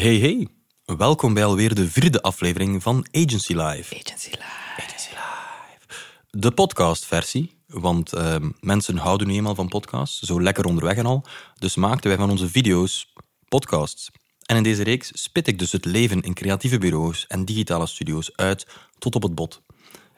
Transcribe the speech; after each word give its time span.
Hey 0.00 0.18
hey, 0.18 0.48
welkom 0.84 1.34
bij 1.34 1.44
alweer 1.44 1.74
de 1.74 1.90
vierde 1.90 2.22
aflevering 2.22 2.82
van 2.82 3.06
Agency 3.12 3.52
Live. 3.52 3.94
Agency 3.94 4.30
Live. 4.30 4.76
Agency 4.76 5.08
Live. 5.10 6.04
De 6.30 6.50
podcastversie, 6.50 7.54
want 7.66 8.12
ehm, 8.12 8.50
mensen 8.60 8.96
houden 8.96 9.26
nu 9.26 9.34
eenmaal 9.34 9.54
van 9.54 9.68
podcasts, 9.68 10.20
zo 10.20 10.42
lekker 10.42 10.64
onderweg 10.64 10.96
en 10.96 11.06
al. 11.06 11.24
Dus 11.58 11.76
maakten 11.76 12.10
wij 12.10 12.18
van 12.18 12.30
onze 12.30 12.48
video's 12.48 13.12
podcasts. 13.48 14.10
En 14.46 14.56
in 14.56 14.62
deze 14.62 14.82
reeks 14.82 15.10
spit 15.12 15.46
ik 15.46 15.58
dus 15.58 15.72
het 15.72 15.84
leven 15.84 16.20
in 16.20 16.34
creatieve 16.34 16.78
bureaus 16.78 17.26
en 17.26 17.44
digitale 17.44 17.86
studio's 17.86 18.36
uit 18.36 18.66
tot 18.98 19.14
op 19.14 19.22
het 19.22 19.34
bot. 19.34 19.62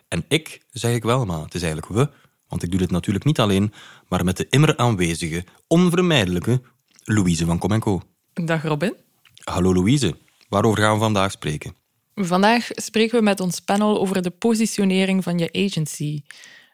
En 0.09 0.25
ik 0.29 0.62
zeg 0.71 0.95
ik 0.95 1.03
wel, 1.03 1.25
maar 1.25 1.41
het 1.41 1.55
is 1.55 1.62
eigenlijk 1.62 1.93
we, 1.93 2.11
want 2.49 2.62
ik 2.62 2.71
doe 2.71 2.80
dit 2.80 2.91
natuurlijk 2.91 3.25
niet 3.25 3.41
alleen, 3.41 3.73
maar 4.09 4.25
met 4.25 4.36
de 4.36 4.46
immer 4.50 4.77
aanwezige, 4.77 5.44
onvermijdelijke 5.67 6.63
Louise 7.05 7.44
van 7.44 7.58
Com 7.58 7.79
Co. 7.79 8.00
Dag 8.33 8.63
Robin. 8.63 9.11
Hallo 9.45 9.75
Louise, 9.75 10.17
waarover 10.49 10.82
gaan 10.82 10.93
we 10.93 10.99
vandaag 10.99 11.31
spreken? 11.31 11.75
Vandaag 12.14 12.69
spreken 12.71 13.19
we 13.19 13.25
met 13.25 13.41
ons 13.41 13.61
panel 13.61 14.00
over 14.00 14.23
de 14.23 14.31
positionering 14.31 15.23
van 15.23 15.39
je 15.39 15.53
agency. 15.53 16.23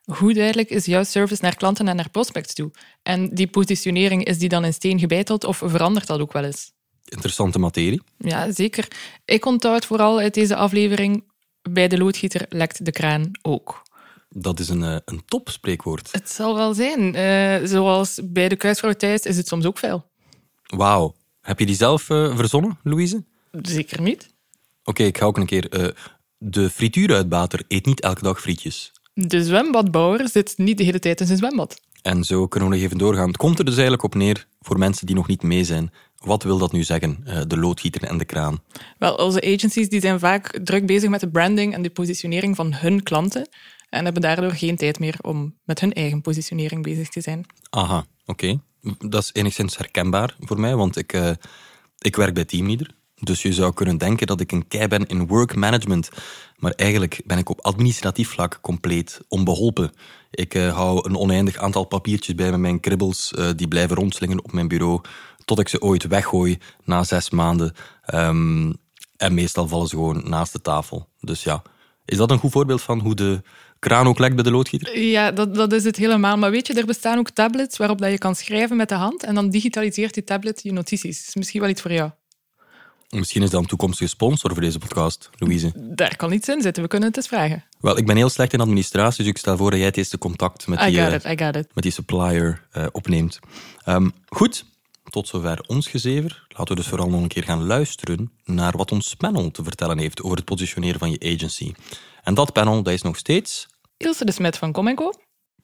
Hoe 0.05 0.35
duidelijk 0.35 0.71
is 0.71 0.85
jouw 0.85 1.05
service 1.05 1.43
naar 1.43 1.57
klanten 1.57 1.89
en 1.89 1.97
naar 1.97 2.11
prospects 2.11 2.55
toe? 2.55 2.71
En 3.03 3.35
die 3.35 3.47
positionering, 3.47 4.25
is 4.25 4.39
die 4.39 4.49
dan 4.49 4.65
in 4.65 4.73
steen 4.73 4.99
gebeiteld 4.99 5.45
of 5.45 5.63
verandert 5.65 6.07
dat 6.07 6.21
ook 6.21 6.33
wel 6.33 6.45
eens? 6.45 6.73
Interessante 7.05 7.59
materie. 7.59 8.03
Ja, 8.19 8.53
zeker. 8.53 8.89
Ik 9.25 9.45
onthoud 9.47 9.87
vooral 9.87 10.19
uit 10.19 10.35
deze 10.35 10.57
aflevering, 10.57 11.25
bij 11.71 11.89
de 11.89 11.99
loodgieter 11.99 12.47
lekt 12.49 12.85
de 12.85 12.93
kraan 12.93 13.31
ook. 13.43 13.83
Dat 14.29 14.61
is 14.61 14.69
een, 14.69 14.83
eh, 14.83 14.97
een 15.05 15.23
topspreekwoord. 15.27 16.13
Het 16.13 16.31
zal 16.31 16.55
wel 16.55 16.75
zijn. 16.75 17.15
Eh, 17.15 17.69
zoals 17.69 18.21
bij 18.25 18.49
de 18.49 18.57
kuisvrouw 18.57 18.93
thuis 18.93 19.23
is 19.23 19.37
het 19.37 19.47
soms 19.47 19.65
ook 19.65 19.79
vuil. 19.79 20.11
Wauw. 20.67 21.15
Heb 21.49 21.59
je 21.59 21.67
die 21.67 21.75
zelf 21.75 22.11
eh, 22.11 22.37
verzonnen, 22.37 22.79
Louise? 22.83 23.25
Zeker 23.63 24.03
niet. 24.03 24.35
Oké, 24.85 25.03
ik 25.03 25.19
ga 25.19 25.25
ook 25.25 25.37
een 25.37 25.47
keer... 25.47 25.69
eh, 25.69 25.89
de 26.39 26.71
frituuruitbater 26.71 27.65
eet 27.69 27.87
niet 27.87 28.01
elke 28.01 28.23
dag 28.23 28.41
frietjes. 28.41 28.93
De 29.15 29.45
zwembadbouwer 29.45 30.29
zit 30.29 30.55
niet 30.57 30.79
de 30.79 30.85
hele 30.85 30.99
tijd 30.99 31.21
in 31.21 31.27
zijn 31.27 31.39
zwembad. 31.39 31.81
En 32.03 32.25
zo 32.25 32.47
kunnen 32.47 32.69
we 32.69 32.75
nog 32.75 32.85
even 32.85 32.99
doorgaan. 32.99 33.27
Het 33.27 33.37
komt 33.37 33.59
er 33.59 33.65
dus 33.65 33.75
eigenlijk 33.75 34.03
op 34.03 34.15
neer, 34.15 34.47
voor 34.61 34.79
mensen 34.79 35.07
die 35.07 35.15
nog 35.15 35.27
niet 35.27 35.43
mee 35.43 35.65
zijn. 35.65 35.91
Wat 36.17 36.43
wil 36.43 36.59
dat 36.59 36.73
nu 36.73 36.83
zeggen, 36.83 37.19
eh, 37.25 37.41
de 37.47 37.57
loodgieter 37.57 38.03
en 38.03 38.19
de 38.19 38.25
kraan? 38.25 38.63
Wel, 38.99 39.15
onze 39.15 39.55
agencies 39.55 39.89
die 39.89 40.01
zijn 40.01 40.19
vaak 40.19 40.59
druk 40.65 40.87
bezig 40.87 41.11
met 41.11 41.21
de 41.21 41.31
branding 41.31 41.75
en 41.75 41.83
de 41.83 41.91
positionering 41.91 42.57
van 42.57 42.75
hun 42.75 43.03
klanten 43.03 43.49
en 43.89 44.05
hebben 44.05 44.23
daardoor 44.23 44.53
geen 44.53 44.77
tijd 44.77 44.99
meer 44.99 45.17
om 45.21 45.55
met 45.65 45.81
hun 45.81 45.93
eigen 45.93 46.21
positionering 46.21 46.83
bezig 46.83 47.09
te 47.09 47.21
zijn. 47.21 47.47
Aha, 47.71 48.07
oké. 48.27 48.61
Dat 48.99 49.23
is 49.23 49.31
enigszins 49.33 49.77
herkenbaar 49.77 50.37
voor 50.41 50.61
mij, 50.61 50.77
want 50.77 50.97
ik, 50.97 51.13
eh, 51.13 51.31
ik 51.99 52.17
werk 52.17 52.35
bij 52.35 52.45
Teamleader. 52.45 52.91
Dus 53.21 53.43
je 53.43 53.53
zou 53.53 53.73
kunnen 53.73 53.99
denken 53.99 54.27
dat 54.27 54.41
ik 54.41 54.53
een 54.53 54.69
kei 54.69 54.89
ben 54.89 55.07
in 55.07 55.27
work 55.27 55.55
management. 55.55 56.11
Maar 56.57 56.73
eigenlijk 56.73 57.21
ben 57.25 57.39
ik 57.39 57.49
op 57.49 57.61
administratief 57.61 58.29
vlak 58.29 58.59
compleet 58.61 59.21
onbeholpen. 59.29 59.93
Ik 60.31 60.55
eh, 60.55 60.75
hou 60.75 61.09
een 61.09 61.17
oneindig 61.17 61.57
aantal 61.57 61.85
papiertjes 61.85 62.35
bij 62.35 62.51
met 62.51 62.61
mijn 62.61 62.81
kribbels. 62.81 63.33
eh, 63.33 63.49
die 63.57 63.69
blijven 63.69 63.97
rondslingen 63.97 64.45
op 64.45 64.53
mijn 64.53 64.69
bureau. 64.69 65.01
Tot 65.45 65.59
ik 65.59 65.69
ze 65.69 65.81
ooit 65.83 66.07
weggooi 66.07 66.59
na 66.85 67.05
zes 67.05 67.31
maanden. 67.31 67.75
Ehm, 68.03 68.73
en 69.17 69.35
meestal 69.35 69.69
vallen 69.69 69.89
ze 69.89 69.95
gewoon 69.95 70.29
naast 70.29 70.53
de 70.53 70.61
tafel. 70.61 71.09
Dus 71.21 71.43
ja, 71.43 71.63
is 72.05 72.17
dat 72.17 72.31
een 72.31 72.39
goed 72.39 72.53
voorbeeld 72.53 72.83
van 72.83 73.01
hoe 73.01 73.15
de 73.15 73.43
kraan 73.79 74.07
ook 74.07 74.19
lekt 74.19 74.35
bij 74.35 74.45
de 74.45 74.51
loodgieter? 74.51 74.99
Ja, 74.99 75.33
dat, 75.33 75.55
dat 75.55 75.73
is 75.73 75.85
het 75.85 75.97
helemaal. 75.97 76.37
Maar 76.37 76.51
weet 76.51 76.67
je, 76.67 76.75
er 76.75 76.87
bestaan 76.87 77.19
ook 77.19 77.31
tablets 77.31 77.77
waarop 77.77 78.01
dat 78.01 78.11
je 78.11 78.19
kan 78.19 78.35
schrijven 78.35 78.77
met 78.77 78.89
de 78.89 78.95
hand 78.95 79.23
en 79.23 79.35
dan 79.35 79.51
digitaliseert 79.51 80.15
die 80.15 80.25
tablet 80.25 80.63
je 80.63 80.73
notities. 80.73 81.19
Dat 81.19 81.29
is 81.29 81.35
misschien 81.35 81.61
wel 81.61 81.71
iets 81.71 81.83
voor 81.83 81.93
jou. 81.93 82.11
Misschien 83.09 83.43
is 83.43 83.51
dat 83.51 83.61
een 83.61 83.67
toekomstige 83.67 84.11
sponsor 84.11 84.53
voor 84.53 84.61
deze 84.61 84.79
podcast, 84.79 85.31
Louise. 85.37 85.73
Daar 85.77 86.17
kan 86.17 86.33
iets 86.33 86.49
in 86.49 86.63
zitten, 86.63 86.83
we 86.83 86.89
kunnen 86.89 87.09
het 87.09 87.17
eens 87.17 87.29
vragen. 87.29 87.65
Wel, 87.81 87.99
ik 87.99 88.07
ben 88.07 88.17
heel 88.17 88.29
slecht 88.29 88.53
in 88.53 88.61
administratie, 88.61 89.25
dus 89.25 89.33
ik 89.33 89.39
stel 89.39 89.57
voor 89.57 89.71
dat 89.71 89.79
jij 89.79 89.89
het 89.89 89.97
eerste 89.97 90.19
contact 90.19 90.67
met 90.67 90.79
die, 90.79 91.01
eh, 91.01 91.15
it, 91.15 91.75
met 91.75 91.83
die 91.83 91.93
supplier 91.93 92.67
eh, 92.71 92.87
opneemt. 92.93 93.39
Ehm, 93.85 94.09
goed, 94.27 94.65
tot 95.05 95.29
zover 95.29 95.65
ons 95.67 95.89
gezever. 95.89 96.47
Laten 96.49 96.69
we 96.69 96.75
dus 96.75 96.89
vooral 96.89 97.09
nog 97.09 97.23
een 97.23 97.29
keer 97.29 97.45
gaan 97.45 97.67
luisteren 97.67 98.33
naar 98.45 98.77
wat 98.77 98.93
ons 98.93 99.15
panel 99.15 99.51
te 99.51 99.63
vertellen 99.63 99.99
heeft 99.99 100.23
over 100.23 100.37
het 100.37 100.47
positioneren 100.47 100.99
van 100.99 101.11
je 101.11 101.35
agency. 101.35 101.73
En 102.23 102.35
dat 102.35 102.53
panel 102.53 102.83
dat 102.83 102.93
is 102.93 103.03
nog 103.03 103.17
steeds 103.17 103.67
Ilse 103.99 104.25
de 104.25 104.33
Smet 104.33 104.59
van 104.59 104.73
Comenco, 104.73 105.13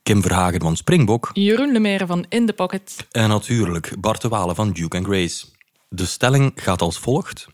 Kim 0.02 0.22
Verhagen 0.22 0.60
van 0.60 0.76
Springbok 0.76 1.30
Jeroen 1.32 1.72
Lemeyre 1.72 2.06
van 2.06 2.26
In 2.28 2.46
The 2.46 2.52
Pocket, 2.52 3.06
en 3.10 3.28
natuurlijk 3.28 4.00
Bart 4.00 4.20
de 4.20 4.28
Walen 4.28 4.54
van 4.54 4.72
Duke 4.72 5.02
Grace. 5.02 5.46
De 5.88 6.06
stelling 6.06 6.52
gaat 6.54 6.80
als 6.82 6.98
volgt. 6.98 7.46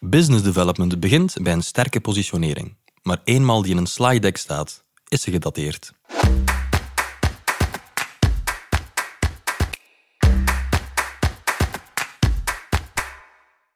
Business 0.00 0.42
development 0.42 1.00
begint 1.00 1.36
bij 1.42 1.52
een 1.52 1.62
sterke 1.62 2.00
positionering. 2.00 2.76
Maar 3.02 3.20
eenmaal 3.24 3.62
die 3.62 3.70
in 3.70 3.76
een 3.76 3.86
slide 3.86 4.18
deck 4.18 4.36
staat, 4.36 4.84
is 5.08 5.22
ze 5.22 5.30
gedateerd. 5.30 5.92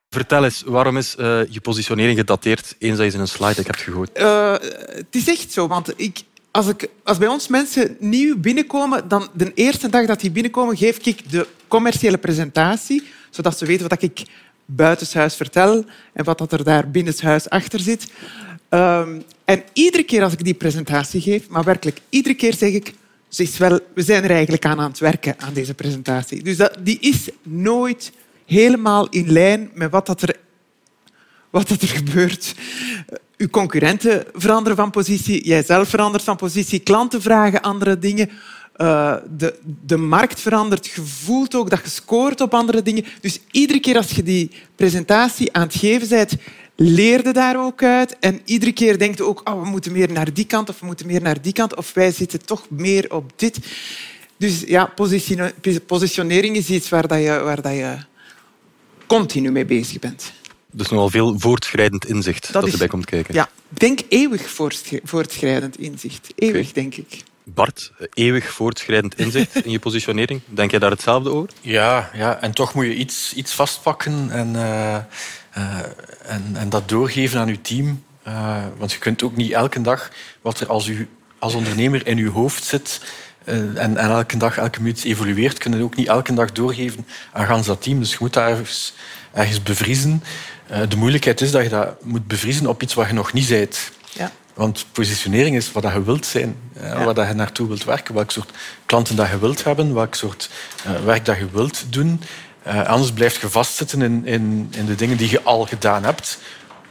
Vertel 0.08 0.44
eens, 0.44 0.62
waarom 0.66 0.96
is 0.96 1.16
eh, 1.16 1.40
je 1.48 1.60
positionering 1.60 2.18
gedateerd 2.18 2.76
eens 2.78 2.96
dat 2.96 3.04
je 3.04 3.10
ze 3.10 3.16
in 3.16 3.22
een 3.22 3.28
slide 3.28 3.54
deck 3.54 3.66
hebt 3.66 3.80
gegooid? 3.80 4.12
Eh, 4.12 4.52
het 4.86 5.14
is 5.14 5.28
echt 5.28 5.52
zo, 5.52 5.66
want 5.66 6.00
ik, 6.00 6.22
als, 6.54 6.68
ik, 6.68 6.88
als 7.02 7.18
bij 7.18 7.28
ons 7.28 7.48
mensen 7.48 7.96
nieuw 7.98 8.38
binnenkomen, 8.38 9.08
dan 9.08 9.28
de 9.32 9.52
eerste 9.54 9.88
dag 9.88 10.06
dat 10.06 10.20
die 10.20 10.30
binnenkomen, 10.30 10.76
geef 10.76 11.06
ik 11.06 11.30
de 11.30 11.46
commerciële 11.68 12.18
presentatie, 12.18 13.02
zodat 13.30 13.58
ze 13.58 13.66
weten 13.66 13.88
wat 13.88 14.02
ik 14.02 14.22
buitenshuis 14.64 15.34
vertel 15.34 15.84
en 16.12 16.24
wat 16.24 16.52
er 16.52 16.64
daar 16.64 16.90
binnenshuis 16.90 17.48
achter 17.48 17.80
zit. 17.80 18.12
Ehm, 18.68 19.20
en 19.44 19.62
iedere 19.72 20.02
keer 20.02 20.22
als 20.22 20.32
ik 20.32 20.44
die 20.44 20.54
presentatie 20.54 21.20
geef, 21.20 21.48
maar 21.48 21.64
werkelijk 21.64 22.00
iedere 22.08 22.34
keer 22.34 22.54
zeg 22.54 22.72
ik, 22.72 22.94
ze 23.28 23.42
is 23.42 23.58
wel, 23.58 23.80
we 23.94 24.02
zijn 24.02 24.24
er 24.24 24.30
eigenlijk 24.30 24.66
aan 24.66 24.80
aan 24.80 24.90
het 24.90 24.98
werken 24.98 25.34
aan 25.38 25.52
deze 25.52 25.74
presentatie. 25.74 26.42
Dus 26.42 26.56
dat, 26.56 26.78
die 26.80 26.98
is 27.00 27.28
nooit 27.42 28.12
helemaal 28.46 29.08
in 29.08 29.32
lijn 29.32 29.70
met 29.72 29.90
wat 29.90 30.06
dat 30.06 30.22
er 30.22 30.36
wat 31.50 31.68
dat 31.68 31.82
er 31.82 31.88
gebeurt. 31.88 32.54
Uw 33.36 33.48
concurrenten 33.48 34.24
veranderen 34.32 34.76
van 34.76 34.90
positie, 34.90 35.46
jijzelf 35.46 35.88
verandert 35.88 36.24
van 36.24 36.36
positie, 36.36 36.78
klanten 36.78 37.22
vragen 37.22 37.62
andere 37.62 37.98
dingen. 37.98 38.30
Eh, 38.74 39.14
de, 39.30 39.58
de 39.86 39.96
markt 39.96 40.40
verandert. 40.40 40.86
Je 40.86 41.02
voelt 41.02 41.54
ook 41.54 41.70
dat 41.70 41.80
je 41.82 41.90
scoort 41.90 42.40
op 42.40 42.54
andere 42.54 42.82
dingen. 42.82 43.04
Dus 43.20 43.40
iedere 43.50 43.80
keer 43.80 43.96
als 43.96 44.10
je 44.10 44.22
die 44.22 44.50
presentatie 44.76 45.52
aan 45.52 45.62
het 45.62 45.74
geven 45.74 46.08
bent, 46.08 46.34
leer 46.76 47.26
je 47.26 47.32
daar 47.32 47.64
ook 47.64 47.82
uit. 47.82 48.16
En 48.18 48.40
iedere 48.44 48.72
keer 48.72 48.98
denk 48.98 49.16
je 49.16 49.24
ook, 49.24 49.40
oh, 49.44 49.62
we 49.62 49.68
moeten 49.68 49.92
meer 49.92 50.12
naar 50.12 50.32
die 50.32 50.46
kant 50.46 50.68
of 50.68 50.80
we 50.80 50.86
moeten 50.86 51.06
meer 51.06 51.22
naar 51.22 51.42
die 51.42 51.52
kant. 51.52 51.76
Of 51.76 51.92
wij 51.92 52.12
zitten 52.12 52.44
toch 52.44 52.66
meer 52.70 53.14
op 53.14 53.32
dit. 53.36 53.58
Dus 54.36 54.60
ja, 54.60 54.86
positio- 54.86 55.80
positionering 55.86 56.56
is 56.56 56.68
iets 56.68 56.88
waar, 56.88 57.08
dat 57.08 57.18
je, 57.18 57.40
waar 57.40 57.62
dat 57.62 57.72
je 57.72 57.96
continu 59.06 59.50
mee 59.50 59.64
bezig 59.64 59.98
bent. 59.98 60.32
Dus 60.76 60.88
nogal 60.88 61.10
veel 61.10 61.38
voortschrijdend 61.38 62.06
inzicht 62.06 62.52
dat, 62.52 62.66
is- 62.66 62.72
erbij 62.72 62.88
komt 62.88 63.04
kijken. 63.06 63.34
Ja, 63.34 63.48
ik 63.70 63.80
denk 63.80 64.00
eeuwig 64.08 64.50
voortsch- 64.50 64.98
voortschrijdend 65.04 65.78
inzicht. 65.78 66.32
Eeuwig, 66.34 66.72
denk 66.72 66.94
ik. 66.94 67.22
Bart, 67.44 67.92
eeuwig 68.14 68.50
voortschrijdend 68.52 69.18
inzicht 69.18 69.64
in 69.64 69.70
je 69.70 69.78
positionering. 69.78 70.40
Denk 70.46 70.70
jij 70.70 70.78
daar 70.78 70.90
hetzelfde 70.90 71.30
over? 71.30 71.50
Ja, 71.60 72.10
ja, 72.14 72.40
en 72.40 72.52
toch 72.52 72.74
moet 72.74 72.84
je 72.84 72.94
iets, 72.94 73.32
iets 73.34 73.52
vastpakken 73.52 74.30
en, 74.30 74.56
eh, 74.56 74.94
eh, 74.94 75.02
en, 76.22 76.50
en 76.54 76.68
dat 76.68 76.88
doorgeven 76.88 77.40
aan 77.40 77.48
je 77.48 77.60
team. 77.60 78.02
Eh, 78.22 78.64
want 78.78 78.92
je 78.92 78.98
kunt 78.98 79.22
ook 79.22 79.36
niet 79.36 79.52
elke 79.52 79.80
dag 79.80 80.10
wat 80.42 80.60
er 80.60 80.66
als, 80.68 80.86
u, 80.86 81.08
als 81.38 81.54
ondernemer 81.54 82.06
in 82.06 82.16
je 82.16 82.28
hoofd 82.30 82.64
zit 82.64 83.00
en, 83.44 83.76
en 83.76 83.96
elke 83.96 84.36
dag, 84.36 84.56
elke 84.56 84.78
minuut 84.80 85.04
evolueert, 85.04 85.58
kun 85.58 85.76
je 85.76 85.82
ook 85.82 85.96
niet 85.96 86.06
elke 86.08 86.34
dag 86.34 86.52
doorgeven 86.52 87.06
aan 87.32 87.46
gans 87.46 87.66
dat 87.66 87.82
team. 87.82 87.98
Dus 87.98 88.10
je 88.10 88.16
moet 88.20 88.32
dat 88.32 88.58
ergens, 89.34 89.62
bevriezen. 89.62 90.22
Eh, 90.66 90.80
de 90.88 90.96
moeilijkheid 90.96 91.40
is 91.40 91.50
dat 91.50 91.62
je 91.62 91.68
dat 91.68 92.02
moet 92.02 92.26
bevriezen 92.26 92.66
op 92.66 92.82
iets 92.82 92.94
wat 92.94 93.06
je 93.06 93.12
nog 93.12 93.32
niet 93.32 93.48
bent. 93.48 93.90
Ja. 94.12 94.30
Want 94.54 94.86
positionering 94.92 95.56
is 95.56 95.72
wat 95.72 95.82
je 95.82 96.02
wilt 96.02 96.26
zijn, 96.26 96.56
eh, 96.74 96.88
Ja. 96.88 97.12
waar 97.14 97.28
je 97.28 97.34
naartoe 97.34 97.68
wilt 97.68 97.84
werken, 97.84 98.14
welk 98.14 98.30
soort 98.30 98.50
klanten 98.86 99.16
dat 99.16 99.30
je 99.30 99.38
wilt 99.38 99.64
hebben, 99.64 99.94
welk 99.94 100.14
soort 100.14 100.50
eh, 100.84 101.04
werk 101.04 101.24
dat 101.24 101.36
je 101.38 101.48
wilt 101.52 101.84
doen. 101.88 102.22
Anders 102.86 103.12
blijf 103.12 103.40
je 103.40 103.48
vastzitten 103.48 104.02
in, 104.02 104.26
in, 104.26 104.68
in 104.70 104.86
de 104.86 104.94
dingen 104.94 105.16
die 105.16 105.30
je 105.30 105.42
al 105.42 105.66
gedaan 105.66 106.04
hebt, 106.04 106.38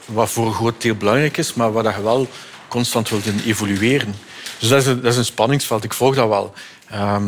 wat 0.06 0.30
voor 0.30 0.46
een 0.46 0.54
groot 0.54 0.81
deel 0.81 0.96
belangrijk 0.96 1.38
is, 1.38 1.54
maar 1.54 1.72
waar 1.72 1.98
je 1.98 2.04
wel 2.04 2.28
constant 2.68 3.10
wilt 3.10 3.25
in 3.25 3.42
evolueren. 3.46 4.16
Dus 4.60 4.69
dat 4.69 4.81
is 4.81 4.88
een, 4.88 5.01
dat 5.01 5.12
is 5.12 5.18
een 5.18 5.25
spanningsveld. 5.25 5.84
Ik 5.84 5.94
volg 5.94 6.16
dat 6.16 6.28
wel. 6.28 6.54
Ehm, 6.89 7.28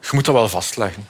je 0.00 0.08
moet 0.10 0.24
dat 0.24 0.34
wel 0.34 0.48
vastleggen 0.48 1.06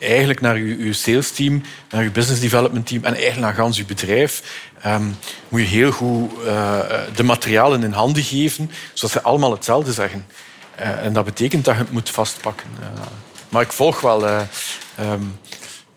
eigenlijk 0.00 0.40
naar 0.40 0.58
je, 0.58 0.92
sales 0.92 1.30
team, 1.30 1.62
naar 1.90 2.02
je 2.02 2.10
business 2.10 2.40
development 2.40 2.86
team 2.86 3.04
en 3.04 3.14
eigenlijk 3.14 3.42
naar 3.42 3.54
gans 3.54 3.76
je 3.76 3.84
bedrijf 3.84 4.42
ehm, 4.82 5.04
moet 5.48 5.60
je 5.60 5.66
heel 5.66 5.92
goed 5.92 6.30
eh, 6.46 6.78
de 7.14 7.22
materialen 7.22 7.82
in 7.82 7.92
handen 7.92 8.22
geven, 8.22 8.70
zodat 8.92 9.10
ze 9.10 9.22
allemaal 9.22 9.50
hetzelfde 9.50 9.92
zeggen. 9.92 10.26
Eh, 10.74 11.04
en 11.04 11.12
dat 11.12 11.24
betekent 11.24 11.64
dat 11.64 11.74
je 11.74 11.80
het 11.80 11.92
moet 11.92 12.10
vastpakken. 12.10 12.66
Eh, 12.80 12.86
maar 13.48 13.62
ik 13.62 13.72
volg 13.72 14.00
wel... 14.00 14.26
eh, 14.26 14.40
ehm, 14.96 15.22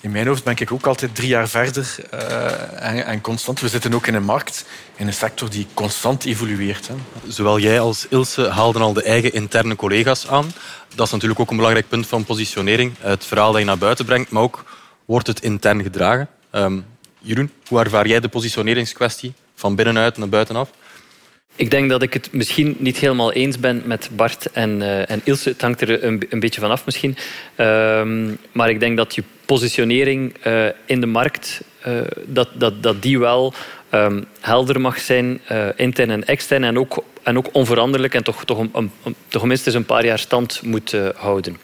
in 0.04 0.12
mijn 0.12 0.28
hoofd 0.28 0.44
ben 0.44 0.56
ik 0.58 0.72
ook 0.72 0.88
altijd 0.88 1.16
drie 1.16 1.28
jaar 1.28 1.50
verder 1.50 1.96
uh, 2.14 2.90
en, 2.90 3.06
en, 3.06 3.22
constant. 3.22 3.60
We 3.60 3.68
zitten 3.68 3.94
ook 3.94 4.08
in 4.08 4.14
een 4.14 4.24
markt, 4.24 4.66
in 4.96 5.08
een 5.08 5.14
sector 5.14 5.50
die 5.50 5.68
constant 5.74 6.26
evolueert. 6.26 6.88
Hè. 6.88 6.94
Zowel 7.28 7.60
jij 7.60 7.80
als 7.80 8.08
Ilse 8.10 8.50
haalden 8.50 8.82
al 8.82 8.94
de 8.94 9.04
eigen 9.04 9.34
interne 9.34 9.76
collega's 9.76 10.28
aan. 10.28 10.54
Dat 10.96 11.06
is 11.06 11.12
natuurlijk 11.12 11.40
ook 11.40 11.50
een 11.50 11.56
belangrijk 11.56 11.88
punt 11.88 12.08
van 12.08 12.24
positionering. 12.24 12.94
Het 13.00 13.26
verhaal 13.26 13.52
dat 13.52 13.60
je 13.60 13.68
naar 13.68 13.78
buiten 13.78 14.06
brengt, 14.06 14.30
maar 14.30 14.44
ook 14.44 14.64
wordt 15.06 15.28
het 15.28 15.42
intern 15.42 15.84
gedragen. 15.84 16.28
Um, 16.52 16.86
Jeroen, 17.20 17.52
hoe 17.68 17.80
ervaar 17.80 18.08
jij 18.08 18.20
de 18.20 18.28
positioneringskwestie 18.28 19.34
van 19.56 19.76
binnenuit 19.76 20.18
naar 20.18 20.30
buitenaf? 20.30 20.70
Ik 21.56 21.72
denk 21.72 21.90
dat 21.90 22.02
ik 22.02 22.14
het 22.14 22.32
misschien 22.32 22.76
niet 22.80 22.98
helemaal 22.98 23.32
eens 23.32 23.60
ben 23.60 23.82
met 23.86 24.10
Bart 24.16 24.52
en, 24.52 24.80
uh, 24.80 25.10
en 25.10 25.22
Ilse. 25.24 25.50
Het 25.50 25.62
hangt 25.62 25.82
er 25.82 26.04
een, 26.04 26.26
een 26.30 26.40
beetje 26.40 26.62
vanaf 26.62 26.86
misschien. 26.86 27.18
Uh, 27.58 28.38
maar 28.52 28.70
ik 28.70 28.80
denk 28.80 28.98
dat 28.98 29.16
je 29.16 29.24
positionering 29.54 30.34
uh, 30.48 30.66
in 30.86 31.00
de 31.00 31.06
markt, 31.06 31.62
uh, 31.88 32.02
dat, 32.26 32.50
dat, 32.54 32.84
dat 32.84 33.02
die 33.02 33.20
wel 33.20 33.54
um, 33.92 34.26
helder 34.40 34.82
mag 34.82 35.00
zijn, 35.00 35.42
intern 35.76 36.10
en 36.10 36.26
extern. 36.26 36.64
En 36.64 36.80
ook, 36.80 37.04
en 37.24 37.38
ook 37.38 37.50
onveranderlijk 37.52 38.14
en 38.14 38.24
toch, 38.24 38.46
toch, 38.46 38.60
een, 38.60 38.92
een, 39.04 39.48
minstens 39.48 39.76
een 39.76 39.86
paar 39.86 40.06
jaar 40.06 40.20
stand 40.20 40.62
moet 40.64 40.96
houden. 41.16 41.58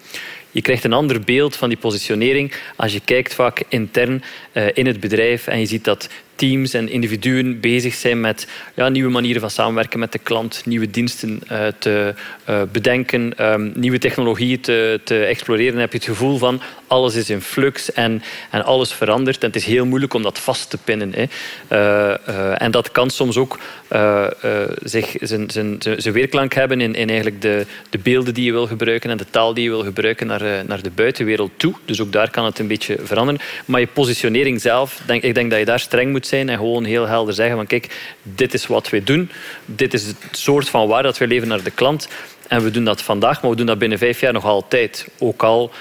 Je 0.52 0.62
krijgt 0.62 0.84
een 0.84 0.94
ander 0.94 1.22
beeld 1.22 1.56
van 1.56 1.70
die 1.70 1.78
positionering 1.78 2.54
als 2.76 2.94
je 2.94 3.00
kijkt 3.00 3.34
vaak 3.34 3.64
intern 3.68 4.24
in 4.74 4.86
het 4.86 5.00
bedrijf 5.00 5.48
en 5.48 5.60
je 5.60 5.66
ziet 5.66 5.84
dat 5.84 6.10
teams 6.40 6.74
en 6.74 6.90
individuen 6.90 7.60
bezig 7.60 7.94
zijn 7.94 8.20
met 8.20 8.48
ja, 8.76 8.90
nieuwe 8.90 9.12
manieren 9.12 9.42
van 9.42 9.50
samenwerken 9.50 10.00
met 10.00 10.12
de 10.12 10.20
klant, 10.20 10.62
nieuwe 10.66 10.90
diensten 10.90 11.42
uh, 11.52 11.68
te 11.80 12.14
uh, 12.50 12.62
bedenken, 12.72 13.52
um, 13.52 13.72
nieuwe 13.76 13.98
technologieën 13.98 14.60
te, 14.60 15.00
te 15.04 15.26
exploreren. 15.26 15.72
Dan 15.72 15.82
heb 15.82 15.92
je 15.92 15.98
het 15.98 16.08
gevoel 16.08 16.38
van 16.38 16.62
alles 16.88 17.16
is 17.16 17.30
in 17.30 17.42
flux 17.42 17.92
en, 17.92 18.22
en 18.50 18.66
alles 18.66 18.94
verandert. 18.94 19.42
En 19.42 19.48
het 19.48 19.56
is 19.56 19.66
heel 19.66 19.86
moeilijk 19.86 20.14
om 20.14 20.24
dat 20.24 20.40
vast 20.40 20.70
te 20.70 20.78
pinnen. 20.78 21.14
Hè. 21.16 21.26
Uh, 21.72 22.62
en 22.62 22.72
dat 22.72 22.92
kan 22.92 23.10
soms 23.10 23.38
ook 23.38 23.60
zich 24.84 25.16
zijn, 25.20 25.50
zijn, 25.50 25.76
zijn 25.80 26.14
weerklank 26.14 26.54
hebben 26.54 26.82
in, 26.82 26.96
in 26.96 27.08
eigenlijk 27.08 27.42
de, 27.42 27.66
de 27.90 27.98
beelden 27.98 28.34
die 28.34 28.46
je 28.46 28.52
wil 28.52 28.68
gebruiken 28.68 29.10
en 29.10 29.18
de 29.18 29.26
taal 29.30 29.54
die 29.54 29.64
je 29.64 29.70
wil 29.70 29.84
gebruiken 29.84 30.28
naar, 30.28 30.66
naar 30.66 30.82
de 30.82 30.92
buitenwereld 30.92 31.52
toe. 31.58 31.74
Dus 31.86 32.02
ook 32.02 32.12
daar 32.12 32.30
kan 32.30 32.46
het 32.46 32.60
een 32.60 32.68
beetje 32.68 32.98
veranderen. 33.04 33.42
Maar 33.66 33.80
je 33.80 33.88
positionering 33.88 34.62
zelf, 34.62 35.02
denk, 35.06 35.24
ik 35.24 35.34
denk 35.34 35.50
dat 35.50 35.60
je 35.60 35.66
daar 35.66 35.80
streng 35.80 36.12
moet 36.12 36.28
zijn 36.30 36.50
en 36.50 36.58
gewoon 36.58 36.84
heel 36.84 37.08
helder 37.08 37.34
zeggen 37.34 37.56
van 37.56 37.68
kijk, 37.68 38.16
dit 38.24 38.54
is 38.54 38.68
wat 38.68 38.90
wij 38.90 39.04
doen. 39.04 39.32
Dit 39.66 39.94
is 39.94 40.06
het 40.06 40.18
soort 40.32 40.70
van 40.70 40.88
waar 40.88 41.04
dat 41.04 41.18
wij 41.18 41.28
leven 41.28 41.48
naar 41.48 41.64
de 41.64 41.72
klant. 41.72 42.08
En 42.48 42.64
we 42.64 42.72
doen 42.72 42.84
dat 42.84 43.02
vandaag, 43.02 43.42
maar 43.42 43.52
we 43.52 43.58
doen 43.58 43.66
dat 43.66 43.80
binnen 43.80 43.98
vijf 43.98 44.20
jaar 44.20 44.34
nog 44.34 44.46
altijd. 44.46 45.08
Ook 45.20 45.44
al 45.44 45.72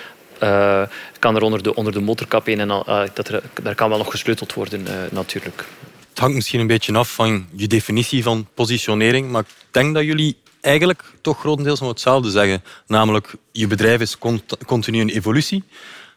uh, 0.43 0.83
kan 1.19 1.37
er 1.37 1.43
onder 1.43 1.62
de, 1.62 1.75
onder 1.75 1.93
de 1.93 2.00
motorkap 2.00 2.49
in 2.49 2.61
en 2.61 2.69
uh, 2.69 3.03
dat 3.15 3.29
er, 3.29 3.43
daar 3.62 3.75
kan 3.75 3.89
wel 3.89 3.99
nog 3.99 4.11
gesleuteld 4.11 4.55
worden 4.55 4.81
uh, 4.81 4.95
natuurlijk. 5.11 5.65
Het 6.09 6.19
hangt 6.19 6.35
misschien 6.35 6.61
een 6.61 6.67
beetje 6.67 6.94
af 6.94 7.15
van 7.15 7.47
je 7.55 7.67
definitie 7.67 8.23
van 8.23 8.47
positionering, 8.55 9.31
maar 9.31 9.43
ik 9.43 9.67
denk 9.71 9.94
dat 9.94 10.05
jullie 10.05 10.37
eigenlijk 10.61 11.03
toch 11.21 11.39
grotendeels 11.39 11.81
nog 11.81 11.89
hetzelfde 11.89 12.31
zeggen. 12.31 12.62
Namelijk, 12.87 13.35
je 13.53 13.67
bedrijf 13.67 14.01
is 14.01 14.19
continu 14.67 15.01
in 15.01 15.09
evolutie. 15.09 15.65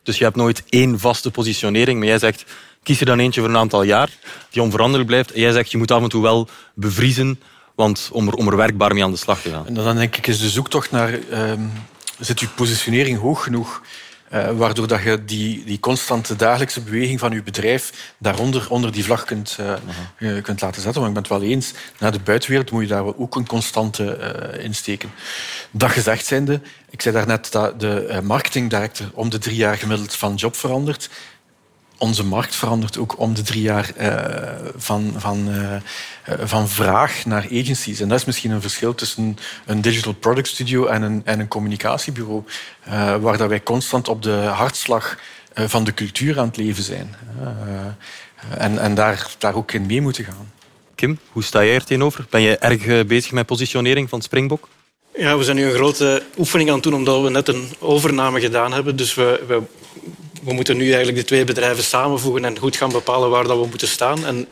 Dus 0.04 0.18
je 0.18 0.24
hebt 0.24 0.36
nooit 0.36 0.64
één 0.70 1.00
vaste 1.00 1.32
positionering, 1.32 2.00
maar 2.00 2.08
jij 2.08 2.20
zegt 2.20 2.46
kies 2.84 3.00
er 3.00 3.06
dan 3.06 3.20
eentje 3.20 3.42
voor 3.42 3.50
een 3.50 3.58
aantal 3.58 3.84
jaar 3.84 4.10
die 4.50 4.62
onveranderlijk 4.62 5.10
blijft. 5.10 5.32
En 5.32 5.42
jij 5.42 5.52
zegt 5.52 5.72
je 5.72 5.78
moet 5.78 5.92
af 5.92 6.02
en 6.02 6.10
toe 6.10 6.22
wel 6.22 6.48
bevriezen 6.74 7.40
want 7.76 8.10
om, 8.12 8.28
er, 8.28 8.48
er 8.48 8.56
werkbaar 8.56 8.94
mee 8.94 9.04
aan 9.04 9.12
de 9.12 9.18
slag 9.18 9.42
te 9.42 9.50
gaan. 9.50 9.68
En 9.68 9.74
dan 9.74 9.96
denk 9.96 10.16
ik 10.16 10.28
is 10.28 10.40
de 10.40 10.50
zoektocht 10.50 10.92
naar 10.92 11.20
um, 11.32 11.72
zit 12.20 12.40
je 12.40 12.48
positionering 12.48 13.20
hoog 13.20 13.44
genoeg 13.44 13.82
uh, 14.34 14.52
waardoor 14.52 14.88
dat 14.88 15.04
je 15.04 15.26
die, 15.26 15.64
die 15.64 15.80
constante 15.80 16.36
dagelijkse 16.36 16.82
beweging 16.82 17.20
van 17.20 17.32
je 17.32 17.44
bedrijf 17.44 18.14
daaronder 18.18 18.70
onder 18.70 18.92
die 18.92 19.04
vlag 19.04 19.24
kunt, 19.26 19.58
uh, 19.60 19.74
uh, 20.20 20.44
kunt 20.44 20.62
laten 20.62 20.82
zetten. 20.82 21.02
Want 21.02 21.18
ik 21.18 21.22
ben 21.22 21.32
het 21.32 21.42
wel 21.42 21.52
eens, 21.52 21.74
naar 22.00 22.12
de 22.12 22.20
buitenwereld 22.20 22.72
moet 22.72 22.82
je 22.82 22.88
daar 22.88 23.18
ook 23.18 23.36
een 23.36 23.48
constante 23.48 24.20
insteken. 24.60 25.12
Dat 25.72 25.90
gezegd 25.90 26.26
zijnde, 26.26 26.62
ik 26.90 27.02
zei 27.02 27.16
daarnet 27.16 27.52
dat 27.52 27.80
de 27.80 28.20
marketingdirector 28.24 29.10
om 29.14 29.30
de 29.30 29.38
drie 29.38 29.56
jaar 29.56 29.78
gemiddeld 29.78 30.16
van 30.16 30.36
job 30.36 30.56
verandert 30.56 31.10
onze 32.02 32.26
markt 32.26 32.56
verandert 32.56 32.98
ook 32.98 33.20
om 33.20 33.34
de 33.34 33.42
drie 33.42 33.62
jaar 33.62 33.92
uh, 34.00 34.70
van, 34.76 35.14
van, 35.18 35.50
uh, 35.50 35.76
van 36.44 36.70
vraag 36.70 37.26
naar 37.26 37.44
agencies. 37.44 38.00
En 38.00 38.08
dat 38.08 38.20
is 38.20 38.26
misschien 38.26 38.52
een 38.52 38.62
verschil 38.62 38.96
tussen 38.96 39.38
een 39.66 39.82
digital 39.82 40.14
product 40.14 40.48
studio 40.48 40.86
en 40.86 41.02
een, 41.02 41.22
en 41.26 41.40
een 41.40 41.48
communicatiebureau, 41.48 42.44
uh, 42.88 43.16
waar 43.16 43.38
dat 43.38 43.50
wij 43.50 43.64
constant 43.64 44.08
op 44.08 44.22
de 44.22 44.32
hartslag 44.32 45.18
van 45.54 45.84
de 45.84 45.94
cultuur 45.94 46.40
aan 46.40 46.48
het 46.48 46.58
leven 46.58 46.84
zijn. 46.84 47.16
en 48.58 48.80
en 48.80 48.96
daar, 48.96 49.36
daar 49.38 49.56
ook 49.56 49.72
in 49.72 49.86
mee 49.86 50.02
moeten 50.02 50.24
gaan. 50.24 50.52
Kim, 50.96 51.20
hoe 51.32 51.44
sta 51.44 51.64
jij 51.64 51.76
er 51.76 51.84
tegenover? 51.84 52.26
Ben 52.30 52.42
je 52.42 52.58
erg 52.58 53.06
bezig 53.06 53.32
met 53.32 53.46
positionering 53.46 54.10
van 54.10 54.22
Springbok? 54.22 54.68
Ja, 55.18 55.38
we 55.38 55.44
zijn 55.44 55.56
nu 55.56 55.66
een 55.66 55.74
grote 55.74 56.24
oefening 56.38 56.70
aan 56.70 56.76
het 56.76 56.84
doen 56.84 56.94
omdat 56.94 57.22
we 57.22 57.30
net 57.30 57.48
een 57.48 57.70
overname 57.80 58.40
gedaan 58.40 58.74
hebben. 58.74 58.96
Dus 58.96 59.14
we, 59.14 59.44
we 59.48 59.62
we 60.42 60.54
moeten 60.54 60.78
nu 60.78 60.88
eigenlijk 60.88 61.18
de 61.18 61.24
twee 61.24 61.44
bedrijven 61.44 61.84
samenvoegen 61.84 62.46
en 62.46 62.58
goed 62.58 62.76
gaan 62.76 62.92
bepalen 62.92 63.30
waar 63.30 63.44
dat 63.44 63.60
we 63.60 63.68
moeten 63.68 63.88
staan. 63.88 64.26
En, 64.26 64.48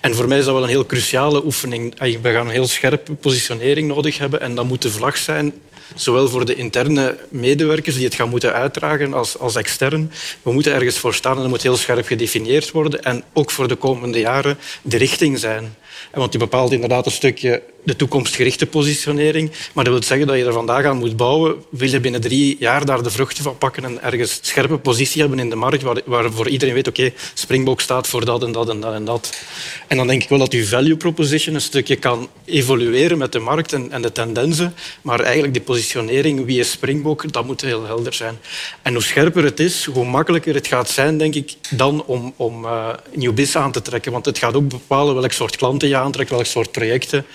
en 0.00 0.14
voor 0.14 0.28
mij 0.28 0.38
is 0.38 0.44
dat 0.44 0.54
wel 0.54 0.62
een 0.62 0.68
heel 0.68 0.86
cruciale 0.86 1.44
oefening. 1.44 1.98
We 1.98 2.32
gaan 2.32 2.46
een 2.46 2.52
heel 2.52 2.66
scherpe 2.66 3.12
positionering 3.12 3.88
nodig 3.88 4.18
hebben 4.18 4.40
en 4.40 4.54
dat 4.54 4.64
moet 4.64 4.82
de 4.82 4.90
vlag 4.90 5.16
zijn 5.16 5.52
zowel 5.94 6.28
voor 6.28 6.44
de 6.44 6.54
interne 6.54 7.16
medewerkers 7.28 7.94
die 7.94 8.04
het 8.04 8.14
gaan 8.14 8.28
moeten 8.28 8.52
uitdragen 8.52 9.14
als, 9.14 9.38
als 9.38 9.56
extern. 9.56 10.12
We 10.42 10.52
moeten 10.52 10.72
ergens 10.72 10.98
voor 10.98 11.14
staan 11.14 11.34
en 11.34 11.40
dat 11.40 11.50
moet 11.50 11.62
heel 11.62 11.76
scherp 11.76 12.06
gedefinieerd 12.06 12.70
worden 12.70 13.02
en 13.02 13.24
ook 13.32 13.50
voor 13.50 13.68
de 13.68 13.74
komende 13.74 14.18
jaren 14.18 14.58
de 14.82 14.96
richting 14.96 15.38
zijn. 15.38 15.76
Want 16.12 16.30
die 16.30 16.40
bepaalt 16.40 16.72
inderdaad 16.72 17.06
een 17.06 17.12
stukje 17.12 17.62
de 17.86 17.96
toekomstgerichte 17.96 18.66
positionering. 18.66 19.50
Maar 19.72 19.84
dat 19.84 19.92
wil 19.92 20.02
zeggen 20.02 20.26
dat 20.26 20.36
je 20.36 20.44
er 20.44 20.52
vandaag 20.52 20.84
aan 20.84 20.96
moet 20.96 21.16
bouwen. 21.16 21.54
Wil 21.70 21.88
je 21.88 22.00
binnen 22.00 22.20
drie 22.20 22.56
jaar 22.58 22.84
daar 22.84 23.02
de 23.02 23.10
vruchten 23.10 23.42
van 23.42 23.58
pakken 23.58 23.84
en 23.84 24.02
ergens 24.02 24.38
scherpe 24.42 24.78
positie 24.78 25.20
hebben 25.20 25.38
in 25.38 25.50
de 25.50 25.56
markt 25.56 25.82
waar, 25.82 26.00
waarvoor 26.04 26.48
iedereen 26.48 26.74
weet, 26.74 26.88
oké, 26.88 27.12
Springbok 27.34 27.80
staat 27.80 28.06
voor 28.06 28.24
dat 28.24 28.42
en 28.42 28.52
dat 28.52 28.68
en 28.68 28.80
dat 28.80 28.94
en 28.94 29.04
dat. 29.04 29.40
En 29.86 29.96
dan 29.96 30.06
denk 30.06 30.22
ik 30.22 30.28
wel 30.28 30.38
dat 30.38 30.52
je 30.52 30.66
value 30.66 30.96
proposition 30.96 31.54
een 31.54 31.60
stukje 31.60 31.96
kan 31.96 32.28
evolueren 32.44 33.18
met 33.18 33.32
de 33.32 33.38
markt 33.38 33.72
en, 33.72 34.02
de 34.02 34.12
tendensen. 34.12 34.74
Maar 35.02 35.20
eigenlijk 35.20 35.52
die 35.52 35.62
positionering, 35.62 36.44
wie 36.44 36.58
is 36.58 36.70
Springbok, 36.70 37.32
dat 37.32 37.46
moet 37.46 37.60
heel 37.60 37.86
helder 37.86 38.14
zijn. 38.14 38.38
En 38.82 38.92
hoe 38.92 39.02
scherper 39.02 39.44
het 39.44 39.60
is, 39.60 39.84
hoe 39.84 40.04
makkelijker 40.04 40.54
het 40.54 40.66
gaat 40.66 40.90
zijn, 40.90 41.18
denk 41.18 41.34
ik, 41.34 41.54
dan 41.70 42.04
om, 42.04 42.32
om 42.36 42.64
uh, 42.64 42.88
nieuw 43.14 43.32
bis 43.32 43.56
aan 43.56 43.72
te 43.72 43.82
trekken. 43.82 44.12
Want 44.12 44.24
het 44.24 44.38
gaat 44.38 44.54
ook 44.54 44.68
bepalen 44.68 45.14
welk 45.14 45.32
soort 45.32 45.56
klanten 45.56 45.88
je 45.88 45.95
aantrekt, 45.96 46.30
welk 46.30 46.46
soort 46.46 46.72
projecten. 46.72 47.26